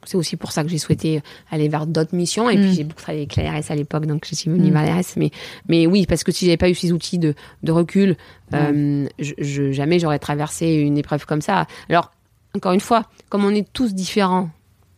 [0.06, 2.50] c'est aussi pour ça que j'ai souhaité aller vers d'autres missions.
[2.50, 2.74] Et puis, mm.
[2.74, 4.74] j'ai beaucoup travaillé avec l'ARS à l'époque, donc je suis venue mm.
[4.74, 5.04] vers l'ARS.
[5.18, 5.32] Mais,
[5.68, 8.16] mais oui, parce que si j'avais pas eu ces outils de, de recul,
[8.54, 11.68] euh, je, jamais j'aurais traversé une épreuve comme ça.
[11.90, 12.12] Alors,
[12.56, 14.50] encore une fois, comme on est tous différents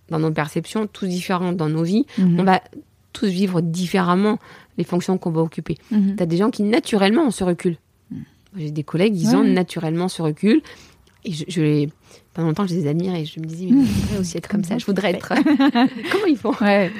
[0.09, 2.39] dans nos perceptions, tous différents dans nos vies, mm-hmm.
[2.39, 2.61] on va
[3.11, 4.39] tous vivre différemment
[4.77, 5.77] les fonctions qu'on va occuper.
[5.91, 6.15] Mm-hmm.
[6.15, 7.77] Tu as des gens qui, naturellement, ont ce recul.
[8.09, 8.17] Mm.
[8.57, 10.61] J'ai des collègues, ils ont naturellement ce recul.
[11.25, 11.87] Et je, je
[12.33, 14.63] pendant longtemps, je les admire et je me disais, mais je voudrais aussi être comme
[14.63, 15.29] ça, je voudrais être.
[16.11, 16.53] Comment ils font?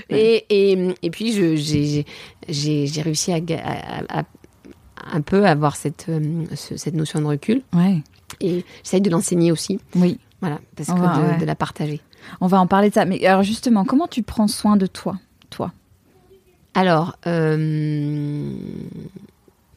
[0.09, 1.31] Et, et, et, puis,
[2.47, 3.39] j'ai réussi à,
[4.09, 4.23] à,
[5.11, 7.61] un peu avoir cette, euh, cette notion de recul.
[7.73, 8.01] Ouais.
[8.41, 9.79] Et j'essaye de l'enseigner aussi.
[9.95, 10.19] Oui.
[10.39, 12.01] Voilà, parce que de, la partager.
[12.41, 13.05] On va en parler de ça.
[13.05, 15.17] Mais alors, justement, comment tu prends soin de toi,
[15.49, 15.71] toi?
[16.73, 18.51] Alors, euh,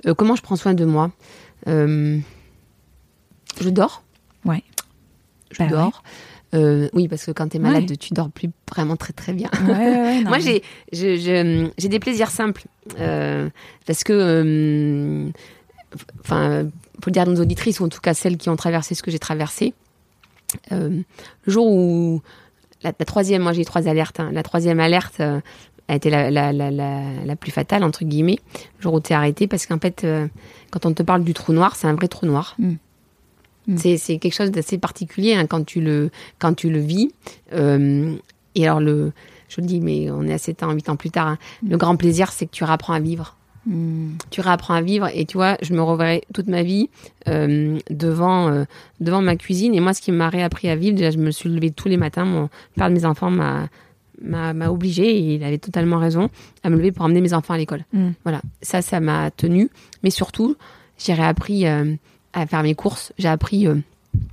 [0.07, 1.13] euh, comment je prends soin de moi?
[1.67, 2.21] Je
[3.71, 4.03] dors.
[4.47, 4.63] Ouais
[5.51, 6.03] je bah dors.
[6.55, 9.51] Euh, oui, parce que quand tu es malade, tu dors plus vraiment très très bien.
[10.25, 12.65] Moi, j'ai j'ai des plaisirs simples
[13.01, 13.49] euh,
[13.85, 15.29] parce que, euh,
[16.21, 16.67] enfin,
[17.01, 19.03] pour le dire à nos auditrices ou en tout cas celles qui ont traversé ce
[19.03, 19.75] que j'ai traversé,
[20.71, 21.05] le
[21.47, 22.23] jour où
[22.83, 24.21] la, troisième, moi j'ai eu trois alertes.
[24.21, 24.31] Hein.
[24.33, 28.39] la troisième alerte a été la, la, la, la, plus fatale entre guillemets.
[28.79, 30.07] Le jour où tu es arrêté parce qu'en fait,
[30.71, 32.55] quand on te parle du trou noir, c'est un vrai trou noir.
[32.59, 32.75] Mm.
[33.69, 33.77] Mm.
[33.77, 37.11] C'est quelque chose d'assez particulier hein, quand, tu le, quand tu le vis.
[37.53, 38.15] Euh,
[38.55, 39.13] et alors, le,
[39.49, 41.29] je le dis, mais on est à 7 ans, 8 ans plus tard.
[41.29, 41.39] Hein.
[41.63, 41.71] Mm.
[41.71, 43.37] Le grand plaisir, c'est que tu réapprends à vivre.
[43.67, 44.13] Mm.
[44.31, 46.89] Tu réapprends à vivre et tu vois, je me reverrai toute ma vie
[47.29, 48.65] euh, devant, euh,
[49.01, 49.75] devant ma cuisine.
[49.75, 51.97] Et moi, ce qui m'a réappris à vivre, déjà, je me suis levée tous les
[51.97, 52.25] matins.
[52.25, 53.69] Mon père de mes enfants m'a
[54.23, 56.31] m'a obligé, et il avait totalement raison,
[56.63, 57.85] à me lever pour emmener mes enfants à l'école.
[58.23, 59.69] Voilà, ça, ça m'a tenu.
[60.03, 60.57] Mais surtout,
[60.97, 61.67] j'ai réappris
[62.37, 63.13] à faire mes courses.
[63.19, 63.67] J'ai appris.
[63.67, 63.75] Euh,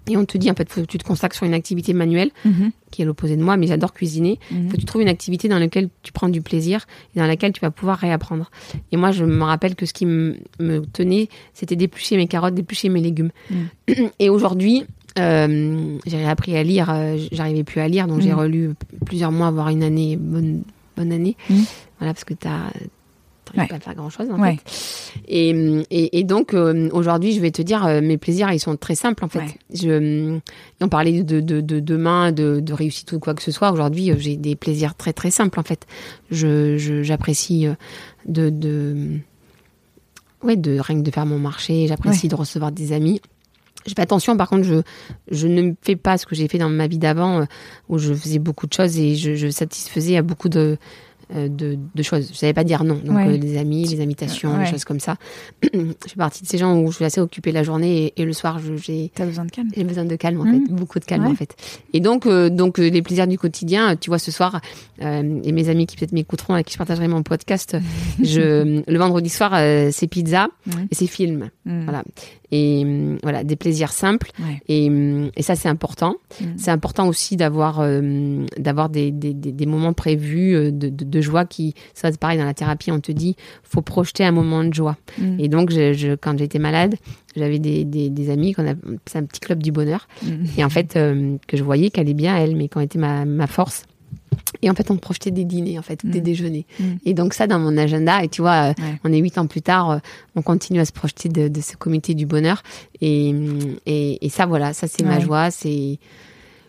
[0.07, 2.31] et on te dit, en fait, faut que tu te consacres sur une activité manuelle,
[2.45, 2.71] mhm.
[2.91, 4.39] qui est l'opposé de moi, mais j'adore cuisiner.
[4.51, 4.69] Il mhm.
[4.69, 6.85] faut que tu trouves une activité dans laquelle tu prends du plaisir
[7.15, 8.51] et dans laquelle tu vas pouvoir réapprendre.
[8.91, 10.37] Et moi, je me rappelle que ce qui me
[10.93, 13.31] tenait, c'était d'éplucher mes carottes, d'éplucher mes légumes.
[13.49, 14.09] Mhm.
[14.19, 14.85] Et aujourd'hui,
[15.19, 18.71] euh, j'ai appris à lire, euh, j'arrivais plus à lire, donc j'ai relu
[19.05, 20.63] plusieurs mois, voire une année, bonne,
[20.97, 21.35] bonne année.
[21.99, 22.71] Voilà, parce que tu as
[23.53, 24.57] je ne peux pas faire grand-chose en fait.
[25.27, 28.95] Et, et, donc euh, aujourd'hui, je vais te dire, euh, mes plaisirs, ils sont très
[28.95, 29.59] simples en fait.
[29.73, 30.39] Je,
[30.81, 33.71] on parlait de, de, de demain, de, de, réussite ou quoi que ce soit.
[33.71, 35.85] Aujourd'hui, euh, j'ai des plaisirs très très simples en fait.
[36.31, 37.67] Je, j'apprécie
[38.25, 39.19] de, de,
[40.43, 41.87] ouais, de rien que de faire mon marché.
[41.87, 43.21] J'apprécie de recevoir des amis.
[43.85, 44.81] Je fais attention, par contre, je,
[45.29, 47.45] je ne fais pas ce que j'ai fait dans ma vie d'avant,
[47.89, 50.77] où je faisais beaucoup de choses et je, je satisfaisais à beaucoup de,
[51.33, 52.29] de, de, choses.
[52.31, 52.95] Je savais pas dire non.
[52.95, 55.17] Donc euh, les amis, les invitations, des choses comme ça.
[55.63, 55.69] je
[56.07, 58.59] fais partie de ces gens où je suis assez occupée la journée et, le soir
[58.77, 59.11] j'ai.
[59.13, 59.69] T'as besoin de calme.
[59.75, 60.75] J'ai besoin de calme en fait, mmh.
[60.75, 61.55] beaucoup de calme en fait.
[61.93, 63.95] Et donc euh, donc les plaisirs du quotidien.
[63.95, 64.61] Tu vois ce soir
[64.99, 67.77] et mes amis qui peut-être m'écouteront avec qui je partagerai mon podcast.
[68.23, 69.51] je le vendredi soir
[69.91, 70.47] c'est pizza
[70.91, 71.49] et c'est film.
[71.65, 71.83] Mmh.
[71.83, 72.03] Voilà
[72.53, 74.31] et hum, voilà des plaisirs simples
[74.69, 76.45] et, hum, et, ça c'est important mm.
[76.55, 81.21] c'est important aussi d'avoir euh, d'avoir des, des, des, moments prévus euh, de, de, de,
[81.21, 84.63] joie qui ça c'est pareil dans la thérapie on te dit faut projeter un moment
[84.63, 85.39] de joie mm.
[85.39, 86.95] et donc je, je, quand j'étais malade
[87.35, 88.75] j'avais des, des, des, amis qu'on a
[89.07, 90.45] c'est un petit club du bonheur mm.
[90.57, 93.25] et en fait euh, que je voyais qu'elle est bien elle mais quand était ma,
[93.25, 93.83] ma force
[94.63, 96.23] et en fait, on projetait des dîners, en fait, des mm.
[96.23, 96.65] déjeuners.
[96.79, 96.83] Mm.
[97.05, 98.73] Et donc ça, dans mon agenda, et tu vois, euh,
[99.03, 99.97] on est huit ans plus tard, euh,
[100.35, 102.63] on continue à se projeter de, de ce comité du bonheur.
[103.01, 103.35] Et,
[103.85, 105.99] et, et ça, voilà, ça c'est ma joie, c'est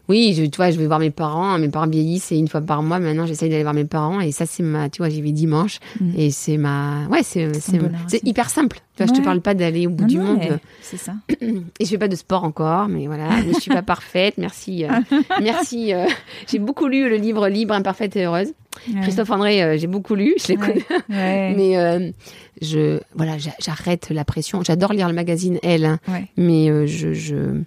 [0.09, 1.59] oui, je, tu vois, je vais voir mes parents.
[1.59, 4.21] Mes parents vieillissent et une fois par mois, maintenant, j'essaye d'aller voir mes parents.
[4.21, 5.81] Et ça, c'est ma, tu vois, j'y vais dimanche.
[6.01, 6.11] Mm.
[6.17, 8.81] Et c'est ma, ouais, c'est, c'est, hyper simple.
[8.97, 10.41] Tu vois, je te parle pas d'aller au bout du monde.
[10.83, 11.15] C'est ça.
[11.41, 14.35] Et je fais pas de sport encore, mais voilà, je suis pas parfaite.
[14.37, 14.91] Merci, euh,
[15.41, 15.95] merci.
[15.95, 16.07] Euh,
[16.49, 18.53] j'ai beaucoup lu le livre Libre, imparfaite et heureuse.
[19.03, 20.85] Christophe André, euh, j'ai beaucoup lu, je l'ai connu.
[21.09, 22.13] mais
[22.61, 24.63] je, voilà, j'arrête la pression.
[24.63, 25.99] J'adore lire le magazine Elle, hein.
[26.37, 27.63] mais je, je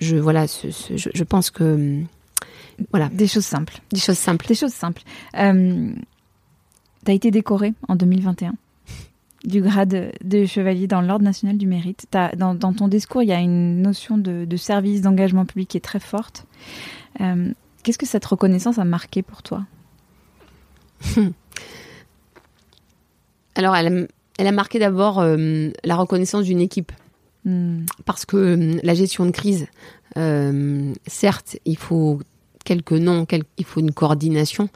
[0.00, 2.02] je voilà, je, pense que
[2.90, 3.08] voilà.
[3.08, 3.80] Des choses simples.
[3.90, 4.46] Des choses simples.
[4.46, 5.02] Des choses simples.
[5.36, 5.92] Euh,
[7.04, 8.54] tu as été décoré en 2021
[9.44, 12.06] du grade de chevalier dans l'Ordre national du mérite.
[12.36, 15.80] Dans, dans, ton discours, il y a une notion de, service, d'engagement public qui est
[15.80, 16.46] très forte.
[17.20, 19.64] Euh, qu'est-ce que cette reconnaissance a marqué pour toi?
[23.54, 26.92] Alors, elle, elle, a marqué d'abord euh, la reconnaissance d'une équipe.
[28.04, 29.66] Parce que euh, la gestion de crise,
[30.16, 32.20] euh, certes, il faut
[32.64, 33.26] quelques noms,
[33.58, 34.68] il faut une coordination,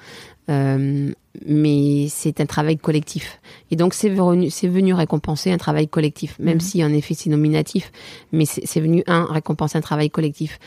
[0.48, 1.10] euh,
[1.44, 3.40] mais c'est un travail collectif.
[3.72, 6.60] Et donc c'est venu, récompenser un travail collectif, même mm.
[6.60, 7.90] si en effet c'est nominatif,
[8.30, 10.60] mais c'est venu un récompenser un travail collectif.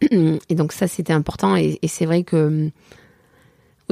[0.48, 2.70] Et donc ça c'était important et, et c'est vrai que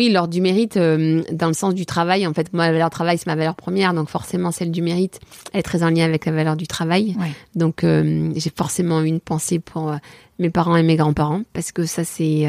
[0.00, 2.88] oui, l'ordre du mérite, euh, dans le sens du travail, en fait, moi, la valeur
[2.88, 5.20] travail, c'est ma valeur première, donc forcément, celle du mérite
[5.52, 7.14] est très en lien avec la valeur du travail.
[7.54, 9.96] Donc, euh, j'ai forcément une pensée pour euh,
[10.38, 12.48] mes parents et mes grands-parents, parce que ça, c'est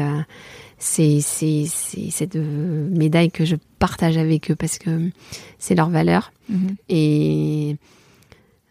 [0.78, 5.10] cette médaille que je partage avec eux, parce que
[5.58, 6.32] c'est leur valeur.
[6.50, 6.74] Mm-hmm.
[6.88, 7.76] Et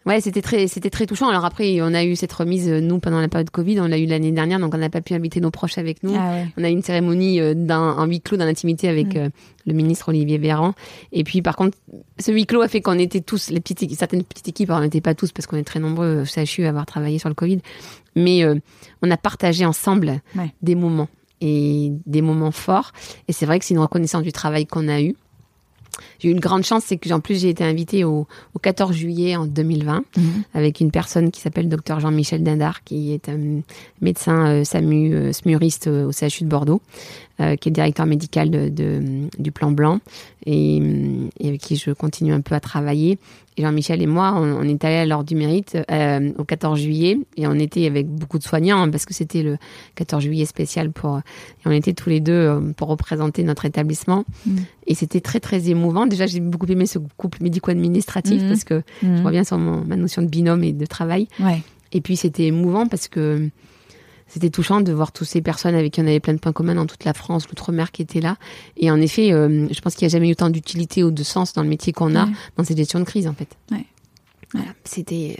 [0.04, 1.28] Ouais, c'était très, c'était très touchant.
[1.28, 3.98] Alors après, on a eu cette remise, euh, nous, pendant la période Covid, on l'a
[3.98, 6.14] eu l'année dernière, donc on n'a pas pu inviter nos proches avec nous.
[6.16, 9.18] Ah on a eu une cérémonie euh, d'un, un huis clos dans l'intimité avec mm.
[9.18, 9.28] euh,
[9.66, 10.74] le ministre Olivier Véran.
[11.12, 11.78] Et puis, par contre,
[12.18, 15.00] ce huis clos a fait qu'on était tous, les petites, certaines petites équipes, on n'était
[15.00, 17.60] pas tous parce qu'on est très nombreux au CHU à avoir travaillé sur le Covid,
[18.16, 18.44] mais
[19.02, 20.20] on a partagé ensemble
[20.62, 21.08] des moments
[21.40, 22.92] et des moments forts.
[23.28, 25.14] Et c'est vrai que c'est une reconnaissance du travail qu'on a eu.
[26.22, 28.94] J'ai eu une grande chance, c'est que en plus j'ai été invitée au, au 14
[28.94, 30.24] juillet en 2020 mhm.
[30.54, 33.62] avec une personne qui s'appelle docteur Jean-Michel Dindar, qui est un
[34.00, 36.80] médecin euh, SAMU, euh, SMURiste euh, au CHU de Bordeaux,
[37.40, 39.00] euh, qui est directeur médical de, de,
[39.38, 40.00] du Plan Blanc
[40.44, 40.76] et,
[41.40, 43.18] et, avec qui je continue un peu à travailler.
[43.56, 46.78] Et Jean-Michel et moi, on, on, est allés à l'Ordre du Mérite euh, au 14
[46.78, 49.56] juillet et on était avec beaucoup de soignants hein, parce que c'était le
[49.94, 51.18] 14 juillet spécial pour.
[51.18, 51.22] Et
[51.64, 54.24] on était tous les deux pour représenter notre établissement.
[54.46, 54.56] Mm.
[54.86, 56.06] Et c'était très très émouvant.
[56.12, 58.48] Déjà, j'ai beaucoup aimé ce couple médico-administratif mm.
[58.48, 61.28] parce que je reviens sur mon, ma notion de binôme et de travail.
[61.40, 61.62] Ouais.
[61.92, 63.48] Et puis c'était émouvant parce que
[64.26, 66.74] c'était touchant de voir toutes ces personnes avec qui on avait plein de points communs
[66.74, 68.36] dans toute la France, l'outre-mer qui étaient là.
[68.78, 71.22] Et en effet, euh, je pense qu'il n'y a jamais eu autant d'utilité ou de
[71.22, 73.48] sens dans le métier qu'on a dans cette gestion de crise, en fait.
[73.70, 73.84] Ouais.
[74.54, 74.68] Voilà.
[74.84, 75.38] C'était,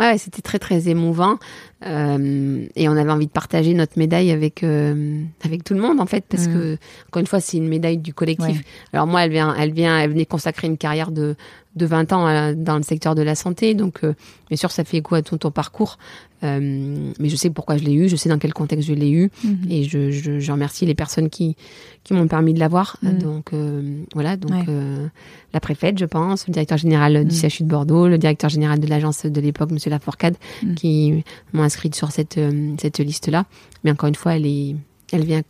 [0.00, 1.38] ouais, c'était très très émouvant.
[1.86, 5.98] Euh, et on avait envie de partager notre médaille avec euh, avec tout le monde
[5.98, 6.52] en fait parce mmh.
[6.52, 8.58] que encore une fois c'est une médaille du collectif.
[8.58, 8.64] Ouais.
[8.92, 11.36] Alors moi elle vient elle vient elle venait consacrer une carrière de
[11.80, 13.74] de 20 ans euh, dans le secteur de la santé.
[13.74, 14.14] Donc, euh,
[14.48, 15.98] bien sûr, ça fait écho à tout ton parcours.
[16.42, 19.10] Euh, mais je sais pourquoi je l'ai eu, je sais dans quel contexte je l'ai
[19.10, 19.30] eu.
[19.44, 19.70] -hmm.
[19.70, 21.56] Et je, je, je, remercie les personnes qui,
[22.04, 22.96] qui m'ont permis de l'avoir.
[23.02, 23.18] -hmm.
[23.18, 24.36] Donc, euh, voilà.
[24.36, 25.10] Donc, ouais.
[25.56, 28.88] la préfète, je pense, le directeur général du CHU de Bordeaux, le directeur général de
[28.92, 30.74] l'agence de l'époque, monsieur Lafourcade, mm.
[30.78, 32.38] qui m'ont inscrite sur cette,
[32.82, 33.42] cette liste-là.
[33.82, 34.76] Mais encore une fois, elle est,
[35.12, 35.42] elle vient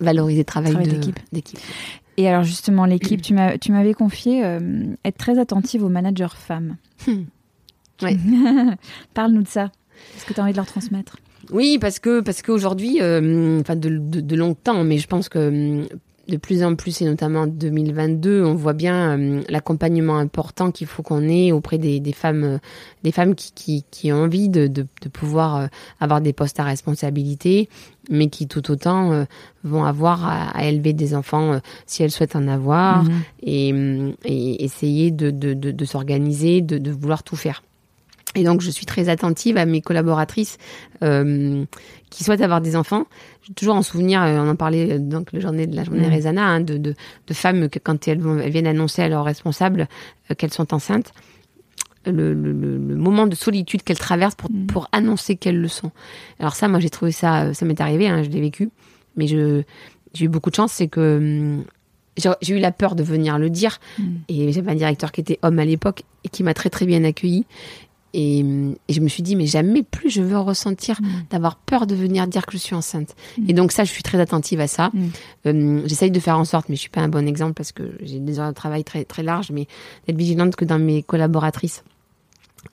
[0.00, 0.88] valoriser le travail, travail
[1.32, 1.60] d'équipe.
[2.16, 4.42] Et alors justement, l'équipe, tu m'avais confié
[5.04, 6.76] être très attentive aux managers femmes.
[7.06, 7.24] Hmm.
[8.02, 8.16] Ouais.
[9.14, 9.70] Parle-nous de ça.
[10.16, 11.16] Est-ce que tu as envie de leur transmettre?
[11.50, 15.86] Oui, parce que parce qu'aujourd'hui, enfin de, de, de, longtemps, mais je pense que
[16.28, 20.86] de plus en plus, et notamment en 2022, on voit bien euh, l'accompagnement important qu'il
[20.86, 22.58] faut qu'on ait auprès des, des, femmes, euh,
[23.04, 25.66] des femmes qui, qui, qui ont envie de, de, de, pouvoir euh,
[26.00, 27.68] avoir des postes à responsabilité,
[28.10, 29.26] mais qui tout autant
[29.64, 33.22] vont avoir à, élever des enfants si elles souhaitent en avoir, mhm.
[33.42, 33.68] et,
[34.24, 37.62] et, essayer de, de, de s'organiser, de, de vouloir tout faire.
[38.36, 40.58] Et donc, je suis très attentive à mes collaboratrices
[41.02, 41.64] euh,
[42.10, 43.06] qui souhaitent avoir des enfants.
[43.42, 46.06] J'ai toujours en souvenir, euh, on en parlait euh, donc la journée de la journée
[46.06, 46.38] mmh.
[46.38, 46.94] hein, de, de,
[47.26, 49.88] de, femmes que quand elles, elles, viennent annoncer à leurs responsables
[50.30, 51.12] euh, qu'elles sont enceintes,
[52.04, 54.66] le, le, le, moment de solitude qu'elles traversent pour, mmh.
[54.66, 55.90] pour annoncer qu'elles le sont.
[56.38, 58.70] Alors ça, moi, j'ai trouvé ça, ça m'est arrivé, hein, je l'ai vécu,
[59.16, 59.62] mais je
[60.14, 61.64] j'ai eu beaucoup de chance, c'est que hum,
[62.40, 63.78] j'ai eu la peur de venir le dire.
[63.98, 64.04] Mmh.
[64.28, 67.04] Et j'avais un directeur qui était homme à l'époque et qui m'a très très bien
[67.04, 67.44] accueilli.
[68.14, 68.44] Et,
[68.88, 71.06] je me suis dit, mais jamais plus je veux ressentir mm.
[71.30, 73.14] d'avoir peur de venir dire que je suis enceinte.
[73.38, 73.50] Mm.
[73.50, 74.90] Et donc ça, je suis très attentive à ça.
[74.92, 75.06] Mm.
[75.46, 77.82] Euh, j'essaye de faire en sorte, mais je suis pas un bon exemple parce que
[78.02, 79.66] j'ai des heures de travail très très larges, mais
[80.06, 81.82] d'être vigilante que dans mes collaboratrices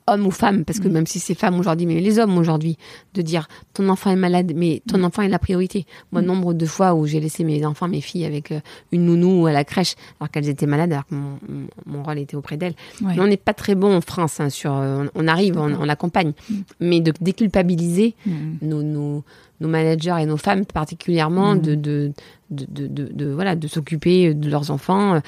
[0.07, 0.91] homme ou femme, parce que mm.
[0.91, 2.77] même si c'est femme aujourd'hui, mais les hommes aujourd'hui,
[3.13, 5.05] de dire ton enfant est malade, mais ton mm.
[5.05, 5.85] enfant est la priorité.
[6.11, 6.25] Moi, mm.
[6.25, 8.59] nombre de fois où j'ai laissé mes enfants, mes filles avec euh,
[8.91, 12.57] une nounou à la crèche, alors qu'elles étaient malades, alors que mon, rôle était auprès
[12.57, 12.75] d'elles.
[13.01, 16.33] Mais on n'est pas très bon en France hein, sur, euh, on, arrive, on, accompagne,
[16.79, 18.15] mais de déculpabiliser
[18.61, 19.23] nos, nos,
[19.61, 22.11] nos, managers et nos femmes particulièrement de, de,
[22.49, 25.19] de, de, de, voilà, de s'occuper de leurs enfants, euh,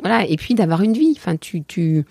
[0.00, 1.14] voilà, et puis d'avoir une vie.
[1.16, 2.04] Enfin, tu, tu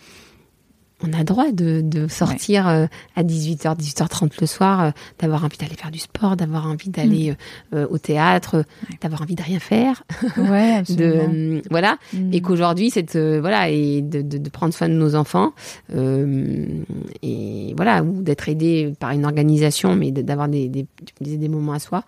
[1.03, 2.85] on a droit de, de sortir euh,
[3.15, 7.31] à 18h, 18h30 le soir, euh, d'avoir envie d'aller faire du sport, d'avoir envie d'aller
[7.31, 7.75] mm.
[7.75, 8.63] euh, au théâtre,
[9.01, 10.03] d'avoir envie de rien faire.
[10.37, 11.97] Ouais, de, voilà.
[12.13, 12.33] Mm.
[12.33, 15.53] Et qu'aujourd'hui, c'est voilà, et de, de, de, prendre soin de nos enfants,
[15.93, 20.87] et voilà, ou d'être aidé par une organisation, mais d'avoir des, des,
[21.19, 22.03] des moments à soi.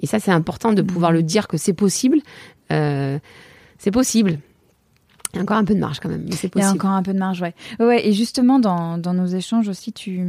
[0.00, 1.14] Et ça, c'est important de pouvoir mm.
[1.14, 2.18] le dire que c'est possible.
[2.68, 4.38] c'est possible.
[5.32, 6.60] Il y a encore un peu de marge quand même, mais c'est possible.
[6.60, 7.54] Il y a encore un peu de marge, ouais.
[7.80, 10.20] Ouais, et justement, dans, dans nos échanges aussi, tu,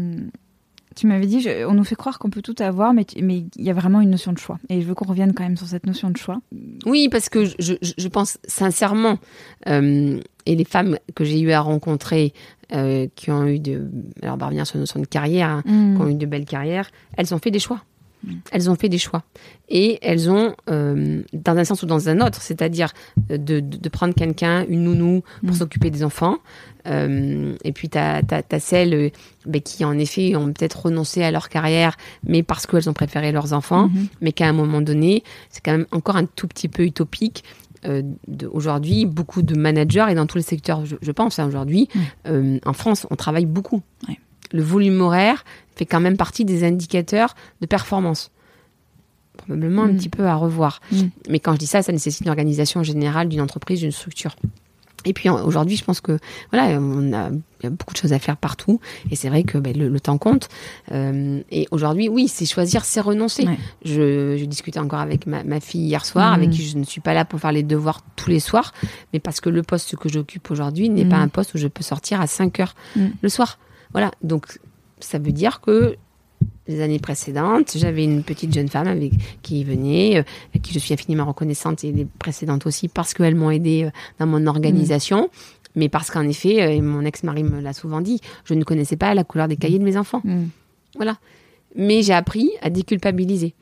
[0.96, 3.70] tu m'avais dit, on nous fait croire qu'on peut tout avoir, mais mais il y
[3.70, 4.60] a vraiment une notion de choix.
[4.70, 6.40] Et je veux qu'on revienne quand même sur cette notion de choix.
[6.86, 9.18] Oui, parce que je, je, pense sincèrement,
[9.68, 12.34] euh, et les femmes que j'ai eu à rencontrer,
[12.74, 13.90] euh, qui ont eu de,
[14.22, 15.96] alors on va revenir sur la notion de carrière, hein, mm.
[15.96, 17.82] qui ont eu de belles carrières, elles ont fait des choix.
[18.52, 19.24] Elles ont fait des choix.
[19.70, 22.94] Et elles ont, euh, dans un sens ou dans un autre, c'est-à-dire
[23.30, 25.60] de, de, prendre quelqu'un, une nounou, pour mm.
[25.60, 26.38] s'occuper des enfants.
[26.88, 28.22] Euh, et puis, tu as,
[28.60, 29.10] celles euh,
[29.46, 33.32] ben, qui, en effet, ont peut-être renoncé à leur carrière, mais parce qu'elles ont préféré
[33.32, 34.08] leurs enfants, mm-hmm.
[34.22, 37.44] mais qu'à un moment donné, c'est quand même encore un tout petit peu utopique
[37.86, 38.02] euh,
[38.52, 42.00] aujourd'hui, beaucoup de managers, et dans tous les secteurs, je, pense, hein, aujourd'hui, mm.
[42.28, 43.82] euh, en France, on travaille beaucoup.
[44.54, 45.44] Le volume horaire,
[45.76, 48.32] fait quand même partie des indicateurs de performance.
[49.38, 49.98] Probablement un mm.
[49.98, 50.80] petit peu à revoir.
[50.92, 51.02] Mm.
[51.30, 54.36] Mais quand je dis ça, ça nécessite une organisation générale d'une entreprise, d'une structure.
[55.06, 56.18] Et puis aujourd'hui, je pense que
[56.52, 58.80] voilà, on a, il y a beaucoup de choses à faire partout,
[59.12, 60.48] et c'est vrai que ben, le, temps compte.
[60.94, 63.46] Euh, et aujourd'hui, oui, c'est choisir, c'est renoncer.
[63.84, 66.36] Je, je, discutais encore avec ma, ma fille hier soir, mm.
[66.36, 68.74] avec qui je ne suis pas là pour faire les devoirs tous les soirs,
[69.12, 71.84] mais parce que le poste que j'occupe aujourd'hui n'est pas un poste où je peux
[71.84, 73.58] sortir à 5 heures le soir.
[73.94, 74.60] Voilà, donc
[75.00, 75.96] ça veut dire que
[76.68, 80.24] les années précédentes, j'avais une petite jeune femme avec qui venait, euh,
[80.56, 83.90] à qui je suis infiniment reconnaissante et les précédentes aussi parce qu'elles m'ont aidé euh,
[84.20, 85.24] dans mon organisation.
[85.24, 85.28] Mm.
[85.76, 88.96] Mais parce qu'en effet, euh, et mon ex-mari me l'a souvent dit, je ne connaissais
[88.96, 90.22] pas la couleur des cahiers de mes enfants.
[90.24, 90.46] Mm.
[90.96, 91.18] Voilà
[91.76, 93.56] mais j'ai appris à déculpabiliser.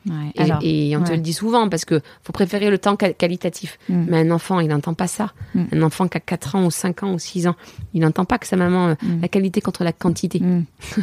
[0.61, 3.77] et, on te le dit souvent parce que faut préférer le temps qualitatif.
[3.89, 4.05] Mm.
[4.09, 5.33] Mais un enfant, il n'entend pas ça.
[5.55, 5.63] Mm.
[5.73, 7.55] Un enfant qui a 4 ans ou 5 ans ou 6 ans,
[7.93, 9.21] il n'entend pas que sa maman, euh, mm.
[9.21, 10.41] la qualité contre la quantité.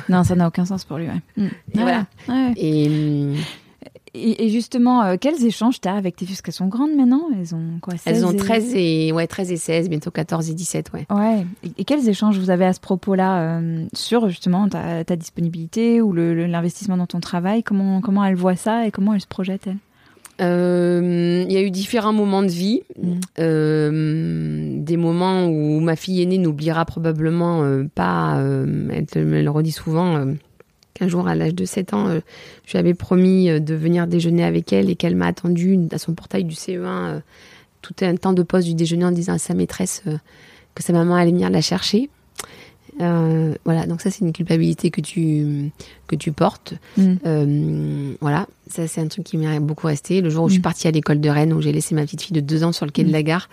[0.08, 1.06] non, ça n'a aucun sens pour lui.
[1.38, 2.06] Et voilà.
[2.56, 3.32] Et,
[4.14, 7.28] et, justement, euh, quels échanges tu as avec tes filles Parce qu'elles sont grandes maintenant
[7.38, 10.54] Elles ont quoi 16 Elles ont 13 et, ouais, 13 et 16, bientôt 14 et
[10.54, 11.06] 17, ouais.
[11.10, 11.44] Ouais.
[11.76, 16.12] Et, quels échanges vous avez à ce propos-là euh, sur justement ta, ta disponibilité ou
[16.12, 17.62] l'investissement dans ton travail?
[17.62, 19.68] Comment, comment elles voient ça et comment elles se projettent,
[20.40, 24.84] euh, il y a eu différents moments de vie, mmh.
[24.84, 27.64] des moments où ma fille aînée n'oubliera probablement
[27.96, 30.26] pas, elle me le redit souvent,
[31.00, 32.20] un jour, à l'âge de 7 ans, euh,
[32.66, 35.98] je lui avais promis euh, de venir déjeuner avec elle et qu'elle m'a attendu à
[35.98, 37.20] son portail du CE1 euh,
[37.82, 40.02] tout un temps de pause du déjeuner en disant à sa maîtresse
[40.74, 42.10] que sa maman allait venir la chercher.
[43.00, 45.70] Euh, voilà, donc ça c'est une culpabilité que tu
[46.08, 46.74] que tu portes.
[46.96, 47.14] Mm.
[47.26, 50.20] Euh, voilà, ça c'est un truc qui m'est beaucoup resté.
[50.20, 50.62] Le jour où je suis Mm.
[50.62, 52.86] partie à l'école de Rennes, où j'ai laissé ma petite fille de deux ans sur
[52.86, 53.12] le quai de Mm.
[53.12, 53.48] la gare,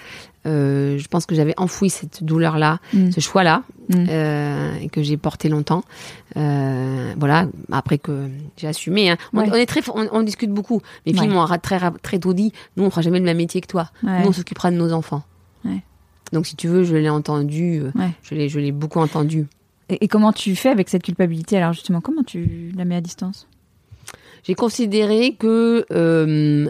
[0.48, 5.84] euh, je pense que j'avais enfoui cette douleur-là, ce choix-là, et que j'ai porté longtemps.
[6.36, 9.10] Voilà, après que j'ai assumé.
[9.10, 9.18] hein.
[9.34, 9.50] On, Ouais.
[9.52, 10.82] on est très, on, on discute beaucoup.
[11.06, 11.28] Mes filles Ouais.
[11.28, 13.90] m'ont très, très tôt dit, nous on fera jamais le même métier que toi.
[14.04, 14.22] Ouais.
[14.22, 15.24] Nous on s'occupera de nos enfants.
[16.34, 18.12] Donc si tu veux, je l'ai entendu, euh, Ouais.
[18.24, 19.48] je l'ai, je l'ai beaucoup entendu.
[19.90, 21.58] Et, et comment tu fais avec cette culpabilité?
[21.58, 23.48] Alors justement, comment tu la mets à distance?
[24.44, 26.70] J'ai considéré que euh,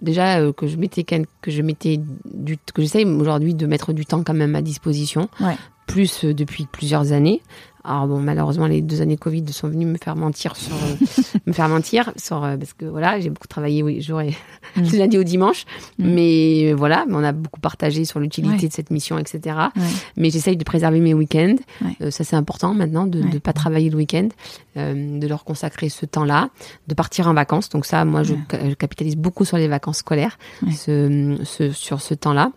[0.00, 2.00] déjà euh, que je mettais que je mettais
[2.32, 5.56] du que j'essaye aujourd'hui de mettre du temps quand même à disposition, Ouais.
[5.86, 7.40] Plus euh, depuis plusieurs années.
[7.84, 11.04] Alors bon, malheureusement les deux années Covid sont venues me faire mentir sur euh,
[11.46, 14.36] me faire mentir sur euh, parce que voilà j'ai beaucoup travaillé oui jour et
[14.76, 14.82] Mm.
[14.82, 15.64] du lundi au dimanche,
[15.98, 16.14] Mm.
[16.14, 18.68] mais voilà on a beaucoup partagé sur l'utilité Ouais.
[18.68, 19.56] de cette mission etc.
[19.76, 19.82] Ouais.
[20.16, 21.56] Mais j'essaye de préserver mes week-ends.
[21.84, 21.96] Ouais.
[22.00, 24.28] Euh, ça, c'est important maintenant de ne pas travailler le week-end,
[24.76, 26.48] euh, de leur consacrer ce temps-là,
[26.86, 27.68] de partir en vacances.
[27.68, 28.34] Donc ça, moi, je,
[28.78, 30.72] capitalise beaucoup sur les vacances scolaires, Ouais.
[30.72, 32.52] ce, ce- sur ce temps-là.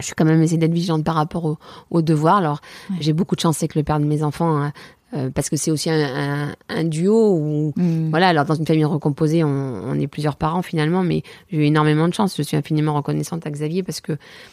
[0.00, 1.58] Je suis quand même essayé d'être vigilante par rapport au-
[1.90, 2.36] aux devoirs.
[2.36, 2.96] Alors, Ouais.
[3.00, 4.72] j'ai beaucoup de chance avec le père de mes enfants, hein,
[5.14, 6.00] euh, parce que c'est aussi un,
[6.48, 8.08] un- un duo où Mm.
[8.10, 11.62] voilà, alors dans une famille recomposée, on, on est plusieurs parents finalement, mais j'ai eu
[11.64, 12.34] énormément de chance.
[12.36, 14.12] Je suis infiniment reconnaissante à Xavier parce que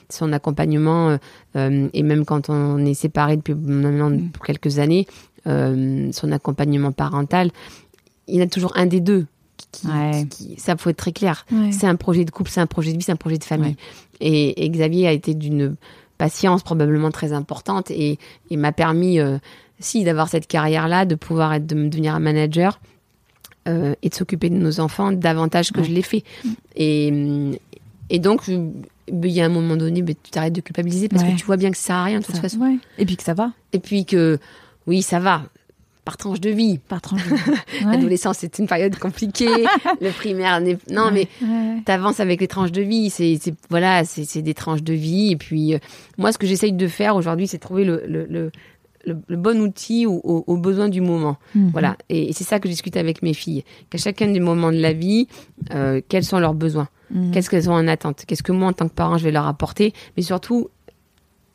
[0.09, 1.17] son accompagnement, euh,
[1.55, 4.31] euh, et même quand on est séparés depuis maintenant Mm.
[4.45, 5.07] quelques années,
[5.47, 7.49] euh, son accompagnement parental,
[8.27, 9.25] il y a toujours un des deux.
[9.71, 10.25] Qui, Ouais.
[10.29, 11.45] qui- ça faut être très clair.
[11.51, 11.71] Ouais.
[11.71, 13.75] C'est un projet de couple, c'est un projet de vie, c'est un projet de famille.
[14.19, 15.75] Et, et Xavier a été d'une
[16.17, 18.17] patience probablement très importante et,
[18.49, 19.37] et m'a permis, euh,
[19.79, 22.79] si, d'avoir cette carrière-là, de pouvoir être, de devenir un manager
[23.67, 26.23] euh, et de s'occuper de nos enfants davantage que je l'ai fait.
[26.75, 27.55] Et, hum,
[28.09, 28.71] et donc, euh,
[29.11, 31.57] il y a un moment donné, ben, tu t'arrêtes de culpabiliser parce que tu vois
[31.57, 32.79] bien que ça sert à rien de toute Ça- façon.
[32.97, 34.39] Et puis que ça va, Et puis que,
[34.87, 35.43] oui, ça va.
[36.09, 36.79] Par tranche de vie.
[36.79, 37.23] par tranche.
[37.23, 37.41] de vie.
[37.85, 37.91] Ouais.
[37.95, 39.45] L'adolescence, c'est une période compliquée.
[40.01, 40.59] le primaire.
[40.89, 41.11] Non, Ouais.
[41.13, 41.81] mais Ouais.
[41.85, 43.11] t'avances avec les tranches de vie.
[43.11, 43.37] C'est,
[43.69, 45.31] voilà, c'est, des tranches de vie.
[45.31, 45.77] Et puis, euh,
[46.17, 48.51] moi, ce que j'essaye de faire aujourd'hui, c'est trouver le, le, le,
[49.05, 51.37] le- le bon outil aux, aux- aux besoins du moment.
[51.53, 51.69] Mhm.
[51.71, 51.95] Voilà.
[52.09, 53.63] Et, et c'est ça que je discute avec mes filles.
[53.91, 55.27] Qu'à chacun des moments de la vie,
[55.75, 56.89] euh, quels sont leurs besoins?
[57.11, 57.31] Mhm.
[57.31, 58.23] Qu'est-ce qu'elles ont en attente?
[58.27, 59.93] Qu'est-ce que moi, en tant que parent, je vais leur apporter?
[60.17, 60.69] Mais surtout,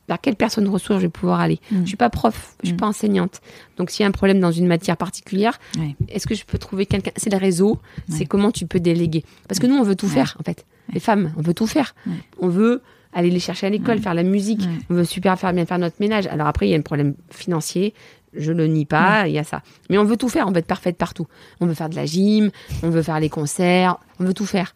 [0.09, 1.83] vers quelle personne ressource je vais pouvoir aller Mhm.
[1.83, 2.81] Je suis pas prof, je suis Mhm.
[2.81, 3.41] pas enseignante.
[3.79, 5.97] Donc, s'il y a un problème dans une matière particulière, Ouais.
[6.09, 7.11] est-ce que je peux trouver quelqu'un?
[7.17, 7.79] C'est le réseau,
[8.09, 8.17] Ouais.
[8.19, 9.25] c'est comment tu peux déléguer.
[9.49, 10.67] Parce que nous, on veut tout faire, en fait.
[10.93, 11.95] Les femmes, on veut tout faire.
[12.41, 12.83] On veut
[13.13, 14.63] aller les chercher à l'école, faire la musique.
[14.91, 16.27] On veut super faire bien faire notre ménage.
[16.27, 17.95] Alors après, il y a un problème financier.
[18.37, 19.63] Je le nie pas, il y a ça.
[19.89, 21.29] Mais on veut tout faire, on veut être parfaite partout.
[21.61, 22.51] On veut faire de la gym,
[22.83, 24.75] on veut faire les concerts, on veut tout faire.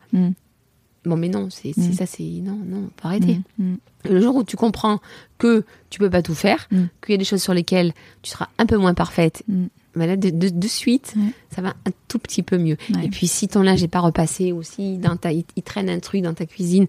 [1.09, 1.11] Mm.
[1.11, 1.93] Bon, mais non, c'est Mm.
[1.95, 3.41] ça, c'est non, non, faut arrêter.
[3.59, 3.79] Mhm.
[4.09, 5.01] Le jour où tu comprends
[5.39, 6.85] que tu peux pas tout faire, Mm.
[7.05, 7.93] qu'il y a des choses sur lesquelles
[8.23, 9.65] tu seras un peu moins parfaite, Mm.
[9.97, 11.15] bah là, de, de, de suite,
[11.55, 12.77] ça va un tout petit peu mieux.
[12.95, 13.07] Ouais.
[13.07, 15.99] Et puis, si ton linge n'est pas repassé aussi, dans ta, il, il traîne un
[15.99, 16.87] truc dans ta cuisine,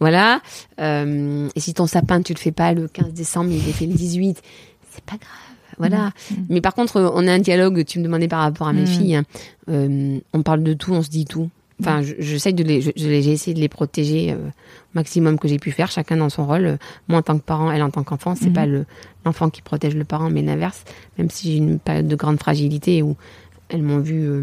[0.00, 0.40] voilà.
[0.80, 3.86] Euh, et si ton sapin, tu le fais pas le 15 décembre, il est fait
[3.86, 4.42] le 18,
[4.90, 5.30] c'est pas grave.
[5.78, 6.06] Voilà.
[6.30, 6.34] Mm.
[6.48, 8.86] Mais par contre, on a un dialogue, tu me demandais par rapport à mes Mm.
[8.86, 9.24] filles, hein.
[9.68, 11.50] Euh, on parle de tout, on se dit tout.
[11.80, 15.58] Enfin, je- j'essaie de les, j'ai essayé de les protéger euh, au maximum que j'ai
[15.58, 16.66] pu faire, chacun dans son rôle.
[16.66, 16.76] Euh,
[17.08, 18.52] Moi en tant que parent, elle en tant qu'enfant, c'est Mhm.
[18.52, 18.84] pas le
[19.24, 20.84] l'enfant qui protège le parent, mais l'inverse.
[21.18, 23.16] Même si j'ai une période de grande fragilité où
[23.68, 24.42] elles m'ont vu, euh,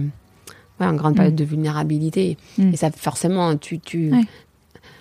[0.79, 1.17] ouais, en grande Mhm.
[1.17, 2.37] période de vulnérabilité.
[2.57, 2.73] Mhm.
[2.73, 4.21] Et ça, forcément, tu, tu, Ouais.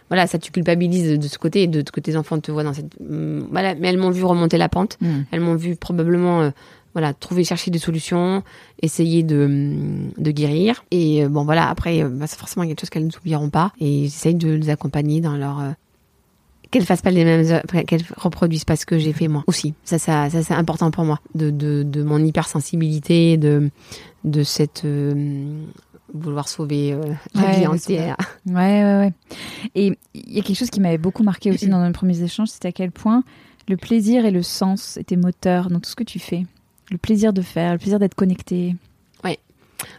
[0.08, 2.64] voilà, ça tu culpabilises de, de ce côté, de, de que tes enfants te voient
[2.64, 3.74] dans cette, hum, voilà.
[3.76, 4.96] Mais elles m'ont vu remonter la pente.
[5.00, 5.26] Mhm.
[5.30, 6.50] Elles m'ont vu probablement euh,
[6.94, 8.42] voilà, trouver, chercher des solutions,
[8.80, 10.84] essayer de, de guérir.
[10.90, 13.72] Et euh, bon, voilà, après, euh, bah, c'est forcément quelque chose qu'elles n'oublieront pas.
[13.80, 15.60] Et j'essaye de les accompagner dans leur.
[15.60, 15.70] euh,
[16.70, 19.74] qu'elles fassent pas les mêmes qu'elles reproduisent pas ce que j'ai fait moi aussi.
[19.84, 23.70] Ça, ça, ça c'est important pour moi, de, de, de mon hypersensibilité, de,
[24.24, 25.62] de cette euh,
[26.12, 28.16] vouloir sauver euh, la Ouais, vie entière.
[28.46, 29.12] Ouais, ouais, ouais.
[29.76, 32.48] Et il y a quelque chose qui m'avait beaucoup marqué aussi dans nos premiers échanges,
[32.48, 33.22] c'était à quel point
[33.68, 36.44] le plaisir et le sens étaient moteurs dans tout ce que tu fais.
[36.90, 38.74] Le plaisir de faire, le plaisir d'être connecté.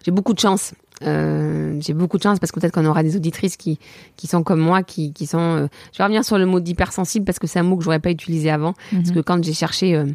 [0.04, 0.74] J'ai beaucoup de chance.
[1.04, 3.78] Euh, j'ai beaucoup de chance parce que peut-être qu'on aura des auditrices qui,
[4.16, 5.38] qui sont comme moi, qui, qui sont.
[5.40, 8.00] euh, Je vais revenir sur le mot d'hypersensible parce que c'est un mot que j'aurais
[8.00, 8.74] pas utilisé avant.
[8.92, 10.06] Parce que quand j'ai cherché euh,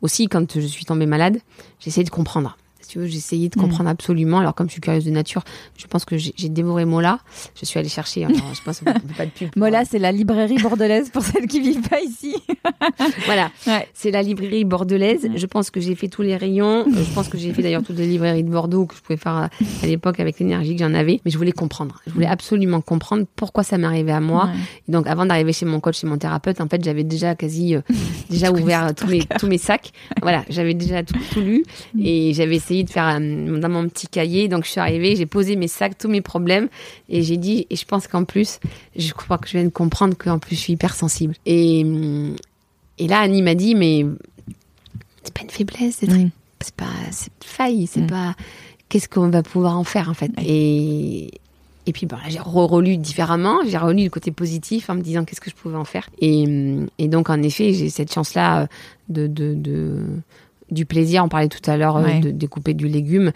[0.00, 1.40] aussi, quand je suis tombée malade,
[1.80, 2.56] j'ai essayé de comprendre.
[2.88, 4.38] Tu veux, j'ai essayé de comprendre absolument.
[4.38, 5.42] Alors, comme je suis curieuse de nature,
[5.76, 7.18] je pense que j'ai dévoré Mola.
[7.60, 8.24] Je suis allée chercher.
[8.24, 9.50] alors, je pense qu'on fait pas de pub.
[9.56, 12.34] Mola, c'est la librairie bordelaise pour celles qui vivent pas ici.
[13.26, 13.50] Voilà.
[13.66, 13.88] Ouais.
[13.94, 15.28] C'est la librairie bordelaise.
[15.34, 16.86] Je pense que j'ai fait tous les rayons.
[16.86, 19.16] Euh, Je pense que j'ai fait d'ailleurs toutes les librairies de Bordeaux que je pouvais
[19.18, 19.44] faire à,
[19.82, 21.20] à l'époque avec l'énergie que j'en avais.
[21.24, 22.00] Mais je voulais comprendre.
[22.06, 24.44] Je voulais absolument comprendre pourquoi ça m'arrivait à moi.
[24.46, 24.52] Ouais.
[24.88, 27.74] Et donc, avant d'arriver chez mon coach, chez mon thérapeute, en fait, j'avais déjà quasi
[27.76, 27.80] euh,
[28.30, 29.92] déjà ouvert euh, tous mes tous mes sacs.
[30.22, 31.64] Voilà, j'avais déjà tout, tout lu
[32.00, 34.48] et j'avais essayé de faire euh, dans mon petit cahier.
[34.48, 36.68] Donc, je suis arrivée, j'ai posé mes sacs, tous mes problèmes
[37.08, 37.66] et j'ai dit.
[37.70, 38.58] Et je pense qu'en plus,
[38.96, 41.34] je crois que je viens de comprendre qu'en plus, je suis hypersensible.
[41.46, 42.36] Et hum,
[42.98, 44.04] et là, Annie m'a dit, mais
[45.22, 46.08] c'est pas une faiblesse, c'est
[46.60, 48.06] c'est pas, c'est une faille, c'est Mm.
[48.08, 48.34] pas.
[48.88, 50.30] Qu'est-ce qu'on va pouvoir en faire en fait.
[50.44, 51.30] Et
[51.86, 55.00] et puis bon, là, j'ai re- relu différemment, j'ai relu le côté positif en me
[55.00, 56.10] disant qu'est-ce que je pouvais en faire.
[56.20, 58.66] Et, hum, et donc en effet, j'ai cette chance-là euh,
[59.08, 60.04] de, de, de
[60.70, 61.24] du plaisir.
[61.24, 62.20] On parlait tout à l'heure euh, Ouais.
[62.20, 63.32] de découper du légume.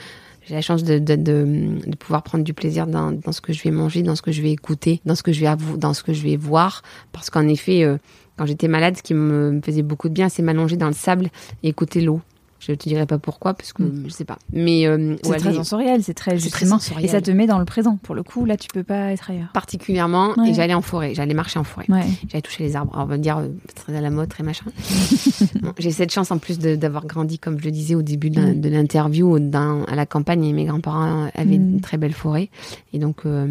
[0.46, 3.52] J'ai la chance de, de, de, de pouvoir prendre du plaisir dans, dans ce que
[3.52, 5.94] je vais manger, dans ce que je vais écouter, dans ce que je vais dans
[5.94, 6.82] ce que je vais voir.
[7.12, 7.96] Parce qu'en effet, euh,
[8.36, 11.28] quand j'étais malade, ce qui me faisait beaucoup de bien, c'est m'allonger dans le sable
[11.62, 12.20] et écouter l'eau.
[12.64, 14.38] Je te dirai pas pourquoi, parce que je sais pas.
[14.52, 17.04] Mais euh, C'est très sensoriel, c'est très très sensoriel.
[17.04, 17.96] et ça te met dans le présent.
[17.96, 19.50] Pour le coup, là, tu peux pas être ailleurs.
[19.52, 20.50] particulièrement, Ouais.
[20.50, 21.86] et j'allais en forêt, j'allais marcher en forêt.
[21.88, 22.04] Ouais.
[22.30, 22.92] J'allais toucher les arbres.
[22.94, 24.66] Alors, on va dire, euh, très à la mode, très machin.
[25.60, 28.40] Bon, J'ai cette chance en plus d'avoir grandi, comme je le disais au début de
[28.40, 28.60] Mm.
[28.70, 31.74] l'interview, à la campagne, et mes grands-parents avaient Mm.
[31.74, 32.48] une très belle forêt.
[32.92, 33.46] Et donc, euh,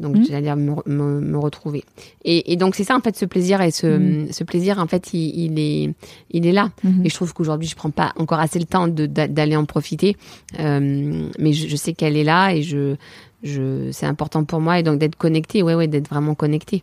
[0.00, 0.24] donc Mm.
[0.28, 1.84] j'allais dire me, me- me retrouver.
[2.24, 3.60] Et, et donc, c'est ça, en fait, ce plaisir.
[3.60, 4.32] Et ce, Mm.
[4.32, 5.94] ce plaisir, en fait, il, il est,
[6.30, 6.70] il est là.
[6.84, 7.04] Mhm.
[7.04, 10.16] Et je trouve qu'aujourd'hui, je prends pas encore assez le temps d'aller en profiter.
[10.60, 12.96] Euh, mais je, je sais qu'elle est là et je,
[13.42, 14.78] je, c'est important pour moi.
[14.78, 16.82] Et donc, d'être connecté, ouais, ouais, d'être vraiment connecté.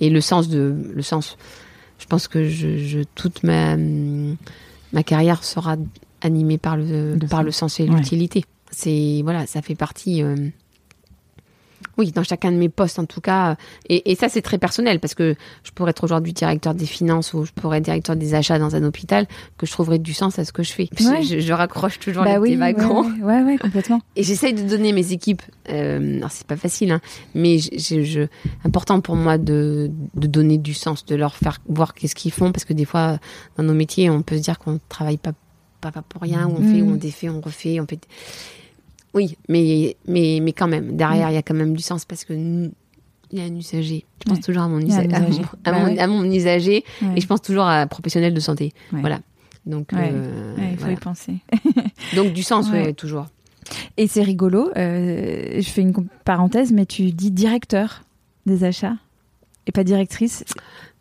[0.00, 1.36] Et le sens de, le sens,
[1.98, 3.76] je pense que je, je toute ma,
[4.92, 5.76] ma carrière sera
[6.20, 7.44] animée par le, Le par sens.
[7.44, 7.96] le sens et Ouais.
[7.96, 8.44] l'utilité.
[8.70, 10.36] C'est, voilà, ça fait partie, euh,
[11.96, 13.56] oui, dans chacun de mes postes en tout cas.
[13.88, 17.34] Et, et ça, c'est très personnel parce que je pourrais être aujourd'hui directeur des finances
[17.34, 19.26] ou je pourrais être directeur des achats dans un hôpital
[19.56, 20.88] que je trouverais du sens à ce que je fais.
[21.00, 21.22] Ouais.
[21.22, 23.04] Je, je raccroche toujours Bah les oui, wagons.
[23.04, 24.00] ouais, ouais, ouais, complètement.
[24.16, 25.42] Et j'essaye de donner mes équipes.
[25.70, 27.00] Euh, alors c'est pas facile, hein,
[27.34, 28.26] mais je,
[28.64, 32.52] important pour moi de, de donner du sens, de leur faire voir qu'est-ce qu'ils font,
[32.52, 33.18] parce que des fois
[33.56, 35.32] dans nos métiers, on peut se dire qu'on travaille pas
[35.80, 38.00] pas, pas pour rien, ou on fait, ou on défait, on refait, on fait.
[39.14, 42.24] Oui, mais mais mais quand même derrière, il y a quand même du sens parce
[42.24, 44.04] que il y a un usager.
[44.22, 44.42] Je pense Ouais.
[44.42, 45.06] toujours à mon, usa- à à
[45.72, 45.98] Bah mon- ouais.
[45.98, 47.08] à mon usager Ouais.
[47.16, 48.72] et je pense toujours à un professionnel de santé.
[48.92, 49.20] Voilà.
[49.66, 50.92] Donc, euh, il faut voilà.
[50.94, 51.34] y penser.
[52.16, 53.26] donc du sens, ouais, toujours.
[53.98, 55.92] Et c'est rigolo, euh, je fais une
[56.24, 58.02] parenthèse, mais tu dis directeur
[58.46, 58.96] des achats?
[59.68, 60.44] Et pas directrice.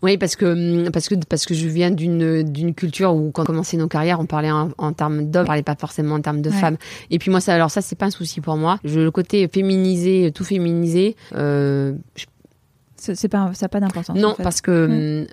[0.03, 3.45] Oui, parce que parce que parce que je viens d'une d'une culture où quand on
[3.45, 6.41] commençait nos carrières, on parlait en, en termes d'hommes, on parlait pas forcément en termes
[6.43, 6.55] de Ouais.
[6.55, 6.77] femmes.
[7.09, 8.79] Et puis moi, ça, alors ça, c'est pas un souci pour moi.
[8.83, 12.25] Je, le côté féminisé, tout féminisé, euh, je-
[12.97, 14.15] C'est c'est pas, ça n'a pas d'importance.
[14.17, 14.43] non, en fait.
[14.43, 15.27] parce que hum,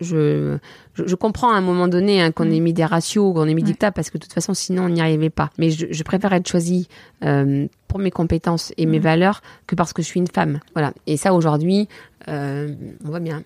[0.00, 0.58] je,
[0.94, 2.52] je je comprends à un moment donné hein, qu'on Mm.
[2.52, 3.68] ait mis des ratios, qu'on ait mis Ouais.
[3.68, 5.50] des tables, parce que de toute façon, sinon, on n'y arrivait pas.
[5.58, 6.88] Mais je, je préfère être choisie
[7.24, 9.02] euh, pour mes compétences et mes Mm.
[9.02, 10.60] valeurs que parce que je suis une femme.
[10.74, 10.92] Voilà.
[11.06, 11.88] Et ça, aujourd'hui,
[12.28, 12.74] euh,
[13.04, 13.42] on voit bien,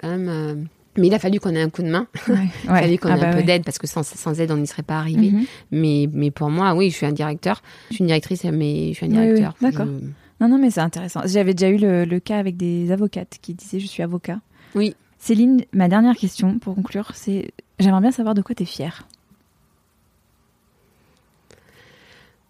[0.00, 0.28] quand même.
[0.28, 0.54] euh,
[0.96, 2.08] mais il a fallu qu'on ait un coup de main.
[2.28, 2.80] Ouais, Il a ouais.
[2.80, 3.44] fallu qu'on Ah ait bah un peu ouais.
[3.44, 5.30] d'aide parce que sans, sans aide, on n'y serait pas arrivé.
[5.30, 5.44] Mhm.
[5.70, 7.62] Mais, mais pour moi, oui, je suis un directeur.
[7.90, 9.54] Je suis une directrice, mais je suis un Oui, oui, directeur.
[9.60, 9.86] d'accord.
[9.86, 10.06] Je-
[10.40, 11.20] Non, non, mais c'est intéressant.
[11.24, 14.40] J'avais déjà eu le, le cas avec des avocates qui disaient je suis avocat.
[14.74, 14.96] Oui.
[15.18, 19.06] Céline, ma dernière question pour conclure, c'est j'aimerais bien savoir de quoi tu es fière.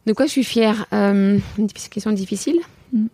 [0.06, 2.58] De quoi je suis fière euh, Une question difficile.
[2.92, 3.06] Mm.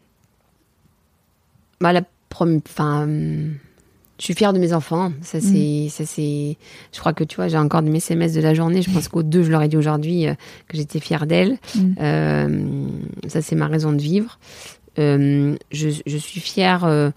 [1.81, 2.03] Bah, la
[2.37, 5.13] enfin, je suis fière de mes enfants.
[5.23, 5.41] Ça, Mm.
[5.41, 6.57] c'est, ça, c'est.
[6.93, 8.83] Je crois que tu vois, j'ai encore de mes SMS de la journée.
[8.83, 10.35] Je pense qu'aux deux, je leur ai dit aujourd'hui euh,
[10.69, 11.59] que j'étais fière d'elles.
[11.77, 11.95] Mm.
[12.01, 12.87] Euh,
[13.29, 14.39] ça, c'est ma raison de vivre.
[14.97, 17.13] Je, je suis fière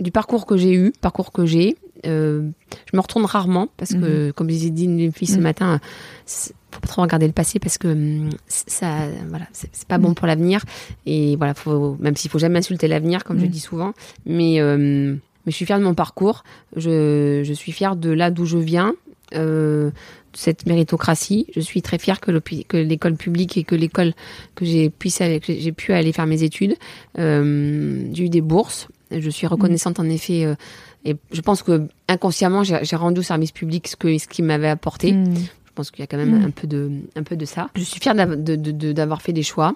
[0.00, 1.76] du parcours que j'ai eu, parcours que j'ai.
[2.04, 2.50] Euh,
[2.92, 5.42] je me retourne rarement parce que, comme je disais dit une fille ce Mhm.
[5.42, 5.80] matin,
[6.26, 10.14] faut pas trop regarder le passé parce que hum, ça, voilà, c'est pas bon Mhm.
[10.14, 10.62] pour l'avenir.
[11.06, 13.50] Et voilà, faut, même s'il faut jamais insulter l'avenir, comme je Mhm.
[13.50, 13.92] dis souvent,
[14.26, 14.76] mais euh,
[15.46, 16.44] mais je suis fière de mon parcours.
[16.76, 18.94] Je, je suis fière de là d'où je viens.
[19.34, 22.30] Euh, de cette méritocratie, je suis très fière que
[22.76, 24.12] l'école publique et que l'école
[24.54, 26.76] que j'ai pu aller faire mes études.
[27.18, 28.88] Euh, j'ai eu des bourses.
[29.10, 30.44] Je suis reconnaissante en effet.
[30.44, 30.54] euh,
[31.04, 34.68] et je pense que inconsciemment, j'ai rendu au service public ce que ce qu'il m'avait
[34.68, 35.12] apporté.
[35.12, 35.34] Mm.
[35.36, 36.44] Je pense qu'il y a quand même Mm.
[36.46, 37.68] un peu de un peu de ça.
[37.76, 39.74] Je suis fière d'av- de- de- de- d'avoir fait des choix.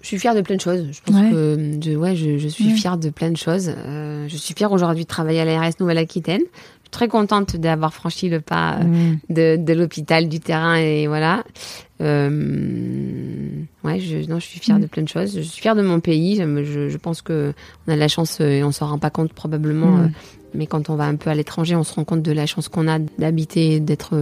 [0.00, 0.88] Je suis fière de plein de choses.
[0.92, 1.30] Je pense Ouais.
[1.30, 2.74] que je, ouais, je, je suis Ouais.
[2.74, 3.70] fière de plein de choses.
[3.76, 6.40] Euh, je suis fière aujourd'hui de travailler à l'ARS Nouvelle-Aquitaine.
[6.90, 9.18] Très contente d'avoir franchi le pas euh, Mm.
[9.30, 11.44] de, de l'hôpital, du terrain et voilà.
[12.00, 13.50] Euh,
[13.84, 14.82] ouais, je, non, je suis fière Mm.
[14.82, 15.34] de plein de choses.
[15.36, 16.36] Je suis fière de mon pays.
[16.36, 17.52] Je, pense que
[17.86, 19.92] on a de la chance et on s'en rend pas compte probablement.
[19.98, 20.04] Mm.
[20.04, 20.08] euh,
[20.54, 22.68] mais quand on va un peu à l'étranger, on se rend compte de la chance
[22.68, 24.16] qu'on a d'habiter, d'être,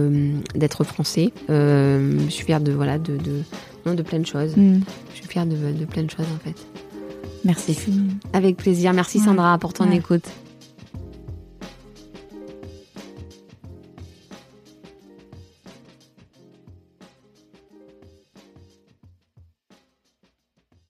[0.53, 1.31] d'être français.
[1.49, 3.41] Euh, je suis fière de voilà, de, de,
[3.87, 4.55] non, de plein de choses.
[4.55, 4.81] Mm.
[5.11, 6.55] Je suis fière de, de plein de choses en fait.
[7.45, 7.75] Merci.
[8.33, 8.93] Avec plaisir.
[8.93, 9.17] Merci.
[9.19, 9.95] Sandra pour ton Ouais.
[9.97, 10.25] écoute.